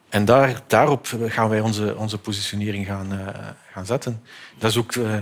En 0.10 0.26
daar, 0.26 0.62
daarop 0.68 1.08
gaan 1.28 1.50
wij 1.50 1.60
onze, 1.60 1.96
onze 1.98 2.18
positionering 2.18 2.86
gaan, 2.86 3.14
uh, 3.14 3.28
gaan 3.72 3.86
zetten. 3.86 4.22
Dat 4.58 4.70
is 4.70 4.78
ook 4.78 4.96
uh, 4.96 5.14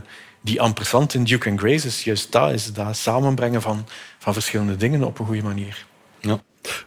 die 0.41 0.61
ampersand 0.61 1.13
in 1.13 1.23
Duke 1.23 1.49
and 1.49 1.59
Grace, 1.59 1.87
is 1.87 2.03
juist 2.03 2.31
dat, 2.31 2.51
is 2.51 2.73
dat 2.73 2.97
samenbrengen 2.97 3.61
van, 3.61 3.87
van 4.17 4.33
verschillende 4.33 4.75
dingen 4.75 5.03
op 5.03 5.19
een 5.19 5.25
goede 5.25 5.43
manier. 5.43 5.85
Ja. 6.19 6.39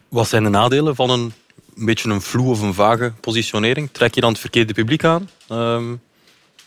Wat 0.09 0.29
zijn 0.29 0.43
de 0.43 0.49
nadelen 0.49 0.95
van 0.95 1.11
een 1.11 1.33
een 1.77 1.85
beetje 1.85 2.11
een 2.11 2.21
vloe 2.21 2.51
of 2.51 2.61
een 2.61 2.75
vage 2.75 3.13
positionering? 3.21 3.89
Trek 3.93 4.15
je 4.15 4.21
dan 4.21 4.31
het 4.31 4.41
verkeerde 4.41 4.73
publiek 4.73 5.05
aan? 5.05 5.31
Um, 5.51 6.01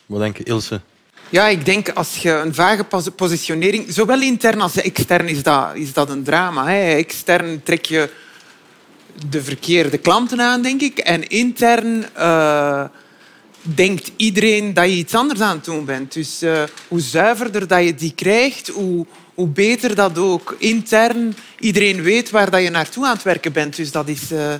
wat 0.06 0.20
denk 0.20 0.38
je, 0.38 0.44
Ilse? 0.44 0.82
Ja, 1.30 1.48
ik 1.48 1.65
denk 1.65 1.89
als 1.89 2.18
je 2.18 2.32
een 2.32 2.54
vage 2.54 3.12
positionering... 3.15 3.86
Zowel 3.88 4.22
intern 4.22 4.62
als 4.62 4.76
extern 4.76 5.28
is 5.28 5.44
dat, 5.44 5.76
is 5.76 5.94
dat 5.94 6.10
een 6.10 6.24
drama. 6.24 6.68
Hè. 6.68 6.96
Extern 6.96 7.63
trek 7.63 7.86
je 7.86 8.10
de 9.30 9.44
verkeerde 9.44 9.98
klanten 9.98 10.41
aan, 10.41 10.62
denk 10.62 10.82
ik. 10.82 10.98
En 10.98 11.28
intern 11.28 12.06
uh, 12.18 12.84
denkt 13.62 14.12
iedereen 14.15 14.74
dat 14.74 14.86
je 14.86 14.96
iets 14.96 15.15
anders 15.15 15.39
aan 15.39 15.56
het 15.56 15.65
doen 15.65 15.86
bent. 15.86 16.13
Dus 16.13 16.44
uh, 16.44 16.63
hoe 16.88 17.00
zuiverder 17.00 17.68
dat 17.68 17.84
je 17.84 17.96
die 17.96 18.13
krijgt, 18.15 18.68
hoe, 18.68 19.06
hoe 19.34 19.48
beter 19.48 19.96
dat 19.96 20.18
ook 20.18 20.56
intern 20.58 21.36
iedereen 21.60 22.02
weet 22.02 22.30
waar 22.30 22.50
dat 22.50 22.62
je 22.62 22.70
naartoe 22.70 23.06
aan 23.06 23.13
het 23.13 23.24
werken 23.24 23.52
bent. 23.52 23.76
Dus 23.76 23.91
dat 23.91 24.08
is... 24.08 24.32
Uh, 24.32 24.54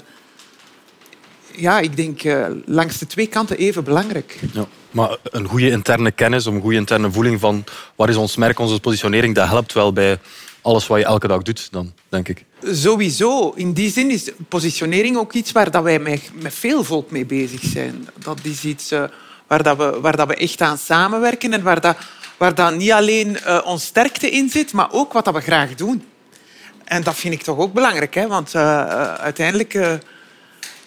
ja, 1.58 1.80
ik 1.80 1.96
denk 1.96 2.24
uh, 2.24 2.46
langs 2.66 2.98
de 2.98 3.08
twee 3.08 3.28
kanten 3.28 3.58
even 3.58 3.84
belangrijk. 3.84 4.40
Ja. 4.54 4.66
Maar 4.92 5.18
een 5.24 5.48
goede 5.48 5.70
interne 5.70 6.12
kennis, 6.12 6.46
een 6.46 6.62
goede 6.62 6.78
interne 6.78 7.12
voeling 7.12 7.40
van 7.40 7.64
waar 7.96 8.10
is 8.10 8.16
ons 8.16 8.36
merk, 8.36 8.60
onze 8.60 8.80
positionering, 8.80 9.36
dat 9.36 9.48
helpt 9.48 9.74
wel 9.74 9.94
bij 9.94 10.20
alles 10.62 10.88
wat 10.88 11.00
je 11.00 11.06
elke 11.06 11.28
dag 11.28 11.42
doet, 11.42 11.68
dan, 11.72 11.94
denk 12.10 12.28
ik. 12.28 12.46
Sowieso. 12.64 13.50
In 13.56 13.74
die 13.74 13.92
zin 13.92 14.12
is 14.12 14.32
positionering 14.50 15.18
ook 15.18 15.34
iets 15.34 15.52
waar 15.52 15.72
dat 15.72 15.84
wij 15.84 16.00
met, 16.00 16.32
veel 16.44 16.84
volk 16.84 17.12
mee 17.12 17.26
bezig 17.26 17.62
zijn. 17.64 18.08
Dat 18.18 18.40
is 18.42 18.64
iets 18.64 18.92
uh, 18.92 19.04
waar, 19.48 19.64
dat 19.64 19.78
we, 19.78 20.00
waar 20.02 20.16
dat 20.16 20.28
we 20.28 20.36
echt 20.36 20.62
aan 20.62 20.78
samenwerken 20.78 21.54
en 21.54 21.64
waar, 21.64 21.82
dat, 21.82 21.98
waar 22.38 22.56
dat 22.56 22.76
niet 22.76 22.92
alleen 22.92 23.38
uh, 23.48 23.62
ons 23.66 23.86
sterkte 23.86 24.30
in 24.30 24.50
zit, 24.50 24.74
maar 24.74 24.92
ook 24.92 25.14
wat 25.14 25.26
dat 25.26 25.34
we 25.34 25.42
graag 25.42 25.76
doen. 25.76 26.04
En 26.84 27.04
dat 27.04 27.16
vind 27.16 27.34
ik 27.34 27.42
toch 27.42 27.58
ook 27.58 27.74
belangrijk, 27.74 28.14
hè? 28.14 28.28
want 28.28 28.54
uh, 28.54 28.86
uiteindelijk 29.16 30.00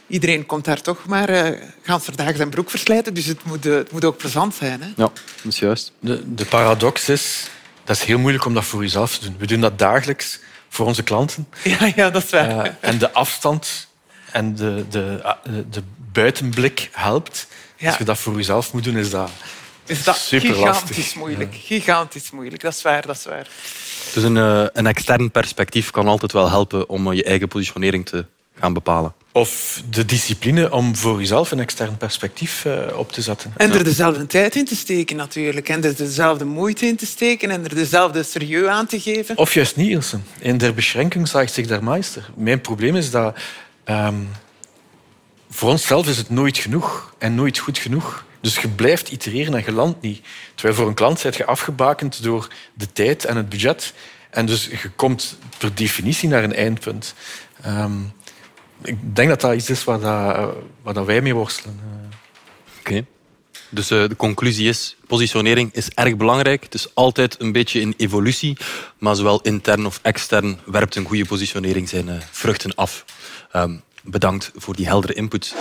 iedereen 0.09 0.47
komt 0.47 0.65
daar 0.65 0.81
toch 0.81 1.07
maar 1.07 1.31
uh, 1.31 1.61
gans 1.83 2.05
vandaag 2.05 2.37
zijn 2.37 2.51
broek 2.51 2.71
verslijten. 2.71 3.15
Dus 3.15 3.27
het 3.27 3.45
moet, 3.45 3.67
uh, 3.67 3.75
het 3.75 3.93
moet 3.93 4.05
ook 4.05 4.17
plezant 4.17 4.55
zijn. 4.55 4.83
Hè? 4.83 4.89
Ja, 4.97 5.11
dat 5.43 5.53
is 5.53 5.59
juist. 5.59 5.93
De, 6.01 6.35
de 6.35 6.45
paradox 6.45 7.09
is, 7.09 7.51
dat 7.85 7.97
is 7.97 8.03
heel 8.03 8.19
moeilijk 8.19 8.45
om 8.45 8.55
dat 8.55 8.65
voor 8.65 8.83
jezelf 8.83 9.19
te 9.19 9.25
doen. 9.25 9.37
We 9.39 9.47
doen 9.47 9.61
dat 9.61 9.79
dagelijks 9.79 10.41
voor 10.69 10.87
onze 10.87 11.03
klanten. 11.03 11.49
Ja, 11.63 11.93
ja 11.97 12.11
dat 12.11 12.25
is 12.25 12.31
waar. 12.31 12.67
Uh, 12.67 12.73
en 12.81 12.99
de 12.99 13.13
afstand 13.13 13.89
en 14.33 14.55
de, 14.55 14.85
de, 14.91 15.35
de 15.71 15.83
buitenblik 16.13 16.89
helpt. 16.93 17.47
Als 17.83 17.97
je 17.97 18.05
dat 18.05 18.19
voor 18.19 18.37
jezelf 18.37 18.73
moet 18.73 18.85
doen, 18.85 18.97
is 18.97 19.11
dat, 19.11 19.31
is 19.87 20.05
dat 20.05 20.17
super 20.17 20.55
gigantisch 20.55 20.97
lastig. 20.97 21.15
moeilijk. 21.15 21.55
Ja. 21.55 21.61
Gigantisch 21.61 22.31
moeilijk, 22.31 22.63
dat 22.63 22.75
is 22.75 22.83
waar. 22.83 23.07
Dat 23.07 23.17
is 23.17 23.25
waar. 23.25 23.49
Dus 24.15 24.23
een, 24.23 24.37
een 24.79 24.87
extern 24.87 25.31
perspectief 25.31 25.91
kan 25.91 26.09
altijd 26.09 26.33
wel 26.33 26.51
helpen 26.51 26.89
om 26.89 27.13
je 27.13 27.25
eigen 27.25 27.49
positionering 27.49 28.07
te 28.07 28.25
gaan 28.61 28.73
bepalen. 28.73 29.13
Of 29.33 29.83
de 29.91 30.05
discipline 30.05 30.73
om 30.73 30.97
voor 30.97 31.19
jezelf 31.19 31.51
een 31.51 31.61
extern 31.61 31.97
perspectief 31.97 32.65
uh, 32.65 32.99
op 32.99 33.13
te 33.13 33.23
zetten. 33.23 33.53
En 33.57 33.73
er 33.73 33.85
dezelfde 33.85 34.27
tijd 34.27 34.57
in 34.57 34.65
te 34.65 34.77
steken 34.77 35.17
natuurlijk. 35.17 35.69
En 35.69 35.85
er 35.85 35.97
dezelfde 35.97 36.45
moeite 36.45 36.87
in 36.87 36.97
te 36.97 37.07
steken 37.07 37.51
en 37.51 37.65
er 37.65 37.75
dezelfde 37.75 38.23
serieus 38.23 38.69
aan 38.69 38.87
te 38.87 39.01
geven. 39.01 39.37
Of 39.37 39.55
juist 39.55 39.77
niet, 39.77 39.91
Ilse. 39.91 40.19
In 40.39 40.59
der 40.59 40.75
beschränking 40.75 41.29
zegt 41.29 41.53
zich 41.53 41.67
der 41.67 41.85
Meister. 41.85 42.31
Mijn 42.35 42.61
probleem 42.61 42.97
is 42.97 43.11
dat... 43.11 43.39
Um, 43.85 44.29
voor 45.51 45.71
onszelf 45.71 46.09
is 46.09 46.17
het 46.17 46.31
nooit 46.31 46.59
genoeg 46.59 47.15
en 47.19 47.35
nooit 47.35 47.59
goed 47.59 47.79
genoeg. 47.79 48.25
Dus 48.41 48.59
je 48.59 48.69
blijft 48.69 49.11
itereren 49.11 49.55
en 49.55 49.63
je 49.65 49.73
landt 49.73 50.01
niet. 50.01 50.23
Terwijl 50.55 50.77
voor 50.77 50.87
een 50.87 50.95
klant 50.95 51.21
zit 51.21 51.37
je 51.37 51.45
afgebakend 51.45 52.23
door 52.23 52.49
de 52.75 52.93
tijd 52.93 53.25
en 53.25 53.37
het 53.37 53.49
budget. 53.49 53.93
En 54.31 54.47
dus 54.47 54.65
je 54.67 54.91
komt 54.97 55.39
per 55.59 55.75
definitie 55.75 56.29
naar 56.29 56.45
een 56.45 56.55
eindpunt. 56.55 57.15
Ehm, 57.63 57.93
ik 58.83 59.17
denk 59.17 59.29
dat 59.29 59.41
dat 59.41 59.55
iets 59.55 59.71
is 59.71 59.85
waar, 59.85 60.01
dat, 60.01 60.55
waar 60.83 60.95
dat 60.95 61.07
wij 61.07 61.21
mee 61.21 61.35
worstelen. 61.35 61.81
Oké. 62.79 63.07
Dus 63.71 63.91
uh, 63.91 64.09
de 64.09 64.17
conclusie 64.17 64.69
is, 64.69 64.97
positionering 65.07 65.73
is 65.73 65.89
erg 65.89 66.17
belangrijk. 66.17 66.63
Het 66.63 66.75
is 66.75 66.95
altijd 66.95 67.41
een 67.41 67.53
beetje 67.53 67.81
in 67.81 67.95
evolutie, 67.97 68.57
maar 68.99 69.17
zowel 69.17 69.41
intern 69.41 69.87
of 69.87 69.99
extern 70.03 70.59
werpt 70.67 70.97
een 70.97 71.05
goede 71.05 71.25
positionering 71.25 71.89
zijn 71.89 72.09
uh, 72.09 72.15
vruchten 72.31 72.75
af. 72.75 73.05
Um, 73.57 73.83
bedankt 74.03 74.51
voor 74.55 74.77
die 74.77 74.87
heldere 74.87 75.13
input. 75.13 75.55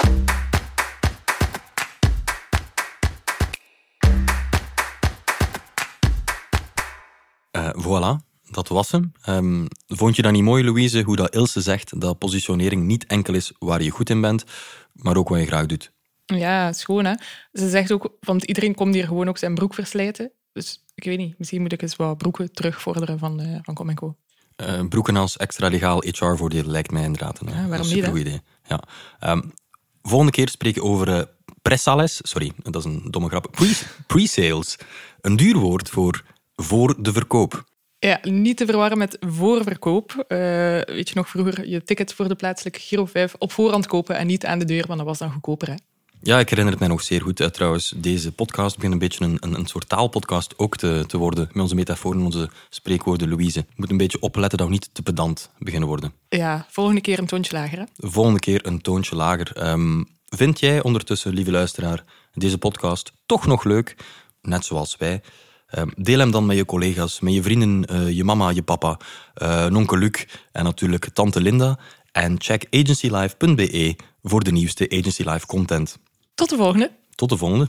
Uh, 7.51 7.69
voilà, 7.69 8.26
dat 8.51 8.67
was 8.67 8.91
hem. 8.91 9.11
Um, 9.29 9.67
vond 9.87 10.15
je 10.15 10.21
dat 10.21 10.31
niet 10.31 10.43
mooi, 10.43 10.63
Louise, 10.63 11.01
hoe 11.01 11.15
dat 11.15 11.35
Ilse 11.35 11.61
zegt 11.61 11.99
dat 12.01 12.17
positionering 12.17 12.83
niet 12.83 13.05
enkel 13.05 13.33
is 13.33 13.51
waar 13.59 13.83
je 13.83 13.89
goed 13.89 14.09
in 14.09 14.21
bent, 14.21 14.43
maar 14.93 15.17
ook 15.17 15.29
wat 15.29 15.39
je 15.39 15.45
graag 15.45 15.65
doet? 15.65 15.91
Ja, 16.25 16.73
schoon 16.73 17.05
hè. 17.05 17.13
Ze 17.53 17.69
zegt 17.69 17.91
ook, 17.91 18.17
want 18.19 18.43
iedereen 18.43 18.75
komt 18.75 18.93
hier 18.93 19.05
gewoon 19.05 19.29
ook 19.29 19.37
zijn 19.37 19.55
broek 19.55 19.73
verslijten. 19.73 20.31
Dus 20.53 20.83
ik 20.95 21.03
weet 21.03 21.17
niet, 21.17 21.37
misschien 21.37 21.61
moet 21.61 21.71
ik 21.71 21.81
eens 21.81 21.95
wat 21.95 22.17
broeken 22.17 22.51
terugvorderen 22.51 23.19
van, 23.19 23.41
uh, 23.41 23.59
van 23.61 23.73
Com 23.73 23.93
Co. 23.93 24.15
Uh, 24.61 24.87
broeken 24.87 25.15
als 25.15 25.37
extra 25.37 25.67
legaal 25.67 25.99
HR-voordeel 25.99 26.63
lijkt 26.63 26.91
mij 26.91 27.03
inderdaad 27.03 27.39
een, 27.39 27.47
ja, 27.47 27.53
waarom 27.53 27.71
een 27.71 27.83
supergoed 27.85 28.19
idee. 28.19 28.41
Ja. 28.63 28.83
Um, 29.31 29.53
volgende 30.01 30.31
keer 30.31 30.49
spreken 30.49 30.81
we 30.81 30.87
over 30.87 31.07
uh, 31.07 31.21
pressales. 31.61 32.19
Sorry, 32.23 32.51
dat 32.63 32.75
is 32.75 32.83
een 32.83 33.07
domme 33.11 33.29
grap. 33.29 33.63
Pre-sales. 34.07 34.75
een 35.21 35.35
duur 35.35 35.57
woord 35.57 35.89
voor 35.89 36.23
voor 36.55 36.95
de 37.03 37.13
verkoop. 37.13 37.65
Ja, 37.99 38.19
niet 38.21 38.57
te 38.57 38.65
verwarren 38.65 38.97
met 38.97 39.17
voorverkoop. 39.19 40.11
Uh, 40.11 40.37
weet 40.85 41.09
je 41.09 41.11
nog, 41.13 41.29
vroeger 41.29 41.67
je 41.67 41.83
ticket 41.83 42.13
voor 42.13 42.27
de 42.27 42.35
plaatselijke 42.35 42.79
Giro 42.79 43.05
5 43.05 43.35
op 43.37 43.51
voorhand 43.51 43.87
kopen 43.87 44.17
en 44.17 44.27
niet 44.27 44.45
aan 44.45 44.59
de 44.59 44.65
deur, 44.65 44.87
want 44.87 44.97
dat 44.97 45.07
was 45.07 45.17
dan 45.17 45.31
goedkoper. 45.31 45.67
Hè? 45.67 45.75
Ja, 46.21 46.39
ik 46.39 46.49
herinner 46.49 46.73
het 46.73 46.79
mij 46.79 46.89
nog 46.89 47.01
zeer 47.01 47.21
goed. 47.21 47.39
Uh, 47.39 47.47
trouwens, 47.47 47.93
deze 47.95 48.31
podcast 48.31 48.75
begint 48.75 48.93
een 48.93 48.99
beetje 48.99 49.25
een, 49.25 49.37
een, 49.39 49.53
een 49.53 49.65
soort 49.65 49.89
taalpodcast 49.89 50.53
ook 50.57 50.77
te, 50.77 51.03
te 51.07 51.17
worden. 51.17 51.49
Met 51.51 51.61
onze 51.61 51.75
metaforen, 51.75 52.21
onze 52.21 52.49
spreekwoorden, 52.69 53.29
Louise. 53.29 53.59
Je 53.59 53.75
moet 53.75 53.91
een 53.91 53.97
beetje 53.97 54.19
opletten 54.19 54.57
dat 54.57 54.67
we 54.67 54.73
niet 54.73 54.89
te 54.91 55.01
pedant 55.01 55.49
beginnen 55.59 55.87
worden. 55.87 56.13
Ja, 56.29 56.65
volgende 56.69 57.01
keer 57.01 57.19
een 57.19 57.27
toontje 57.27 57.55
lager. 57.55 57.77
Hè? 57.77 57.83
Volgende 57.95 58.39
keer 58.39 58.65
een 58.65 58.81
toontje 58.81 59.15
lager. 59.15 59.69
Um, 59.69 60.07
vind 60.25 60.59
jij 60.59 60.83
ondertussen, 60.83 61.33
lieve 61.33 61.51
luisteraar, 61.51 62.03
deze 62.33 62.57
podcast 62.57 63.11
toch 63.25 63.45
nog 63.45 63.63
leuk? 63.63 63.95
Net 64.41 64.65
zoals 64.65 64.97
wij. 64.97 65.21
Um, 65.75 65.91
deel 65.95 66.19
hem 66.19 66.31
dan 66.31 66.45
met 66.45 66.57
je 66.57 66.65
collega's, 66.65 67.19
met 67.19 67.33
je 67.33 67.41
vrienden, 67.41 67.95
uh, 67.95 68.11
je 68.11 68.23
mama, 68.23 68.49
je 68.49 68.63
papa, 68.63 68.99
uh, 69.41 69.65
nonkel 69.65 69.97
Luc 69.97 70.25
en 70.51 70.63
natuurlijk 70.63 71.09
tante 71.13 71.41
Linda. 71.41 71.79
En 72.11 72.35
check 72.37 72.67
agencylife.be 72.71 73.95
voor 74.23 74.43
de 74.43 74.51
nieuwste 74.51 74.89
Agency 74.89 75.23
Life 75.23 75.45
content. 75.45 75.97
Tot 76.35 76.49
de 76.49 76.55
volgende. 76.55 76.91
Tot 77.15 77.29
de 77.29 77.37
volgende. 77.37 77.67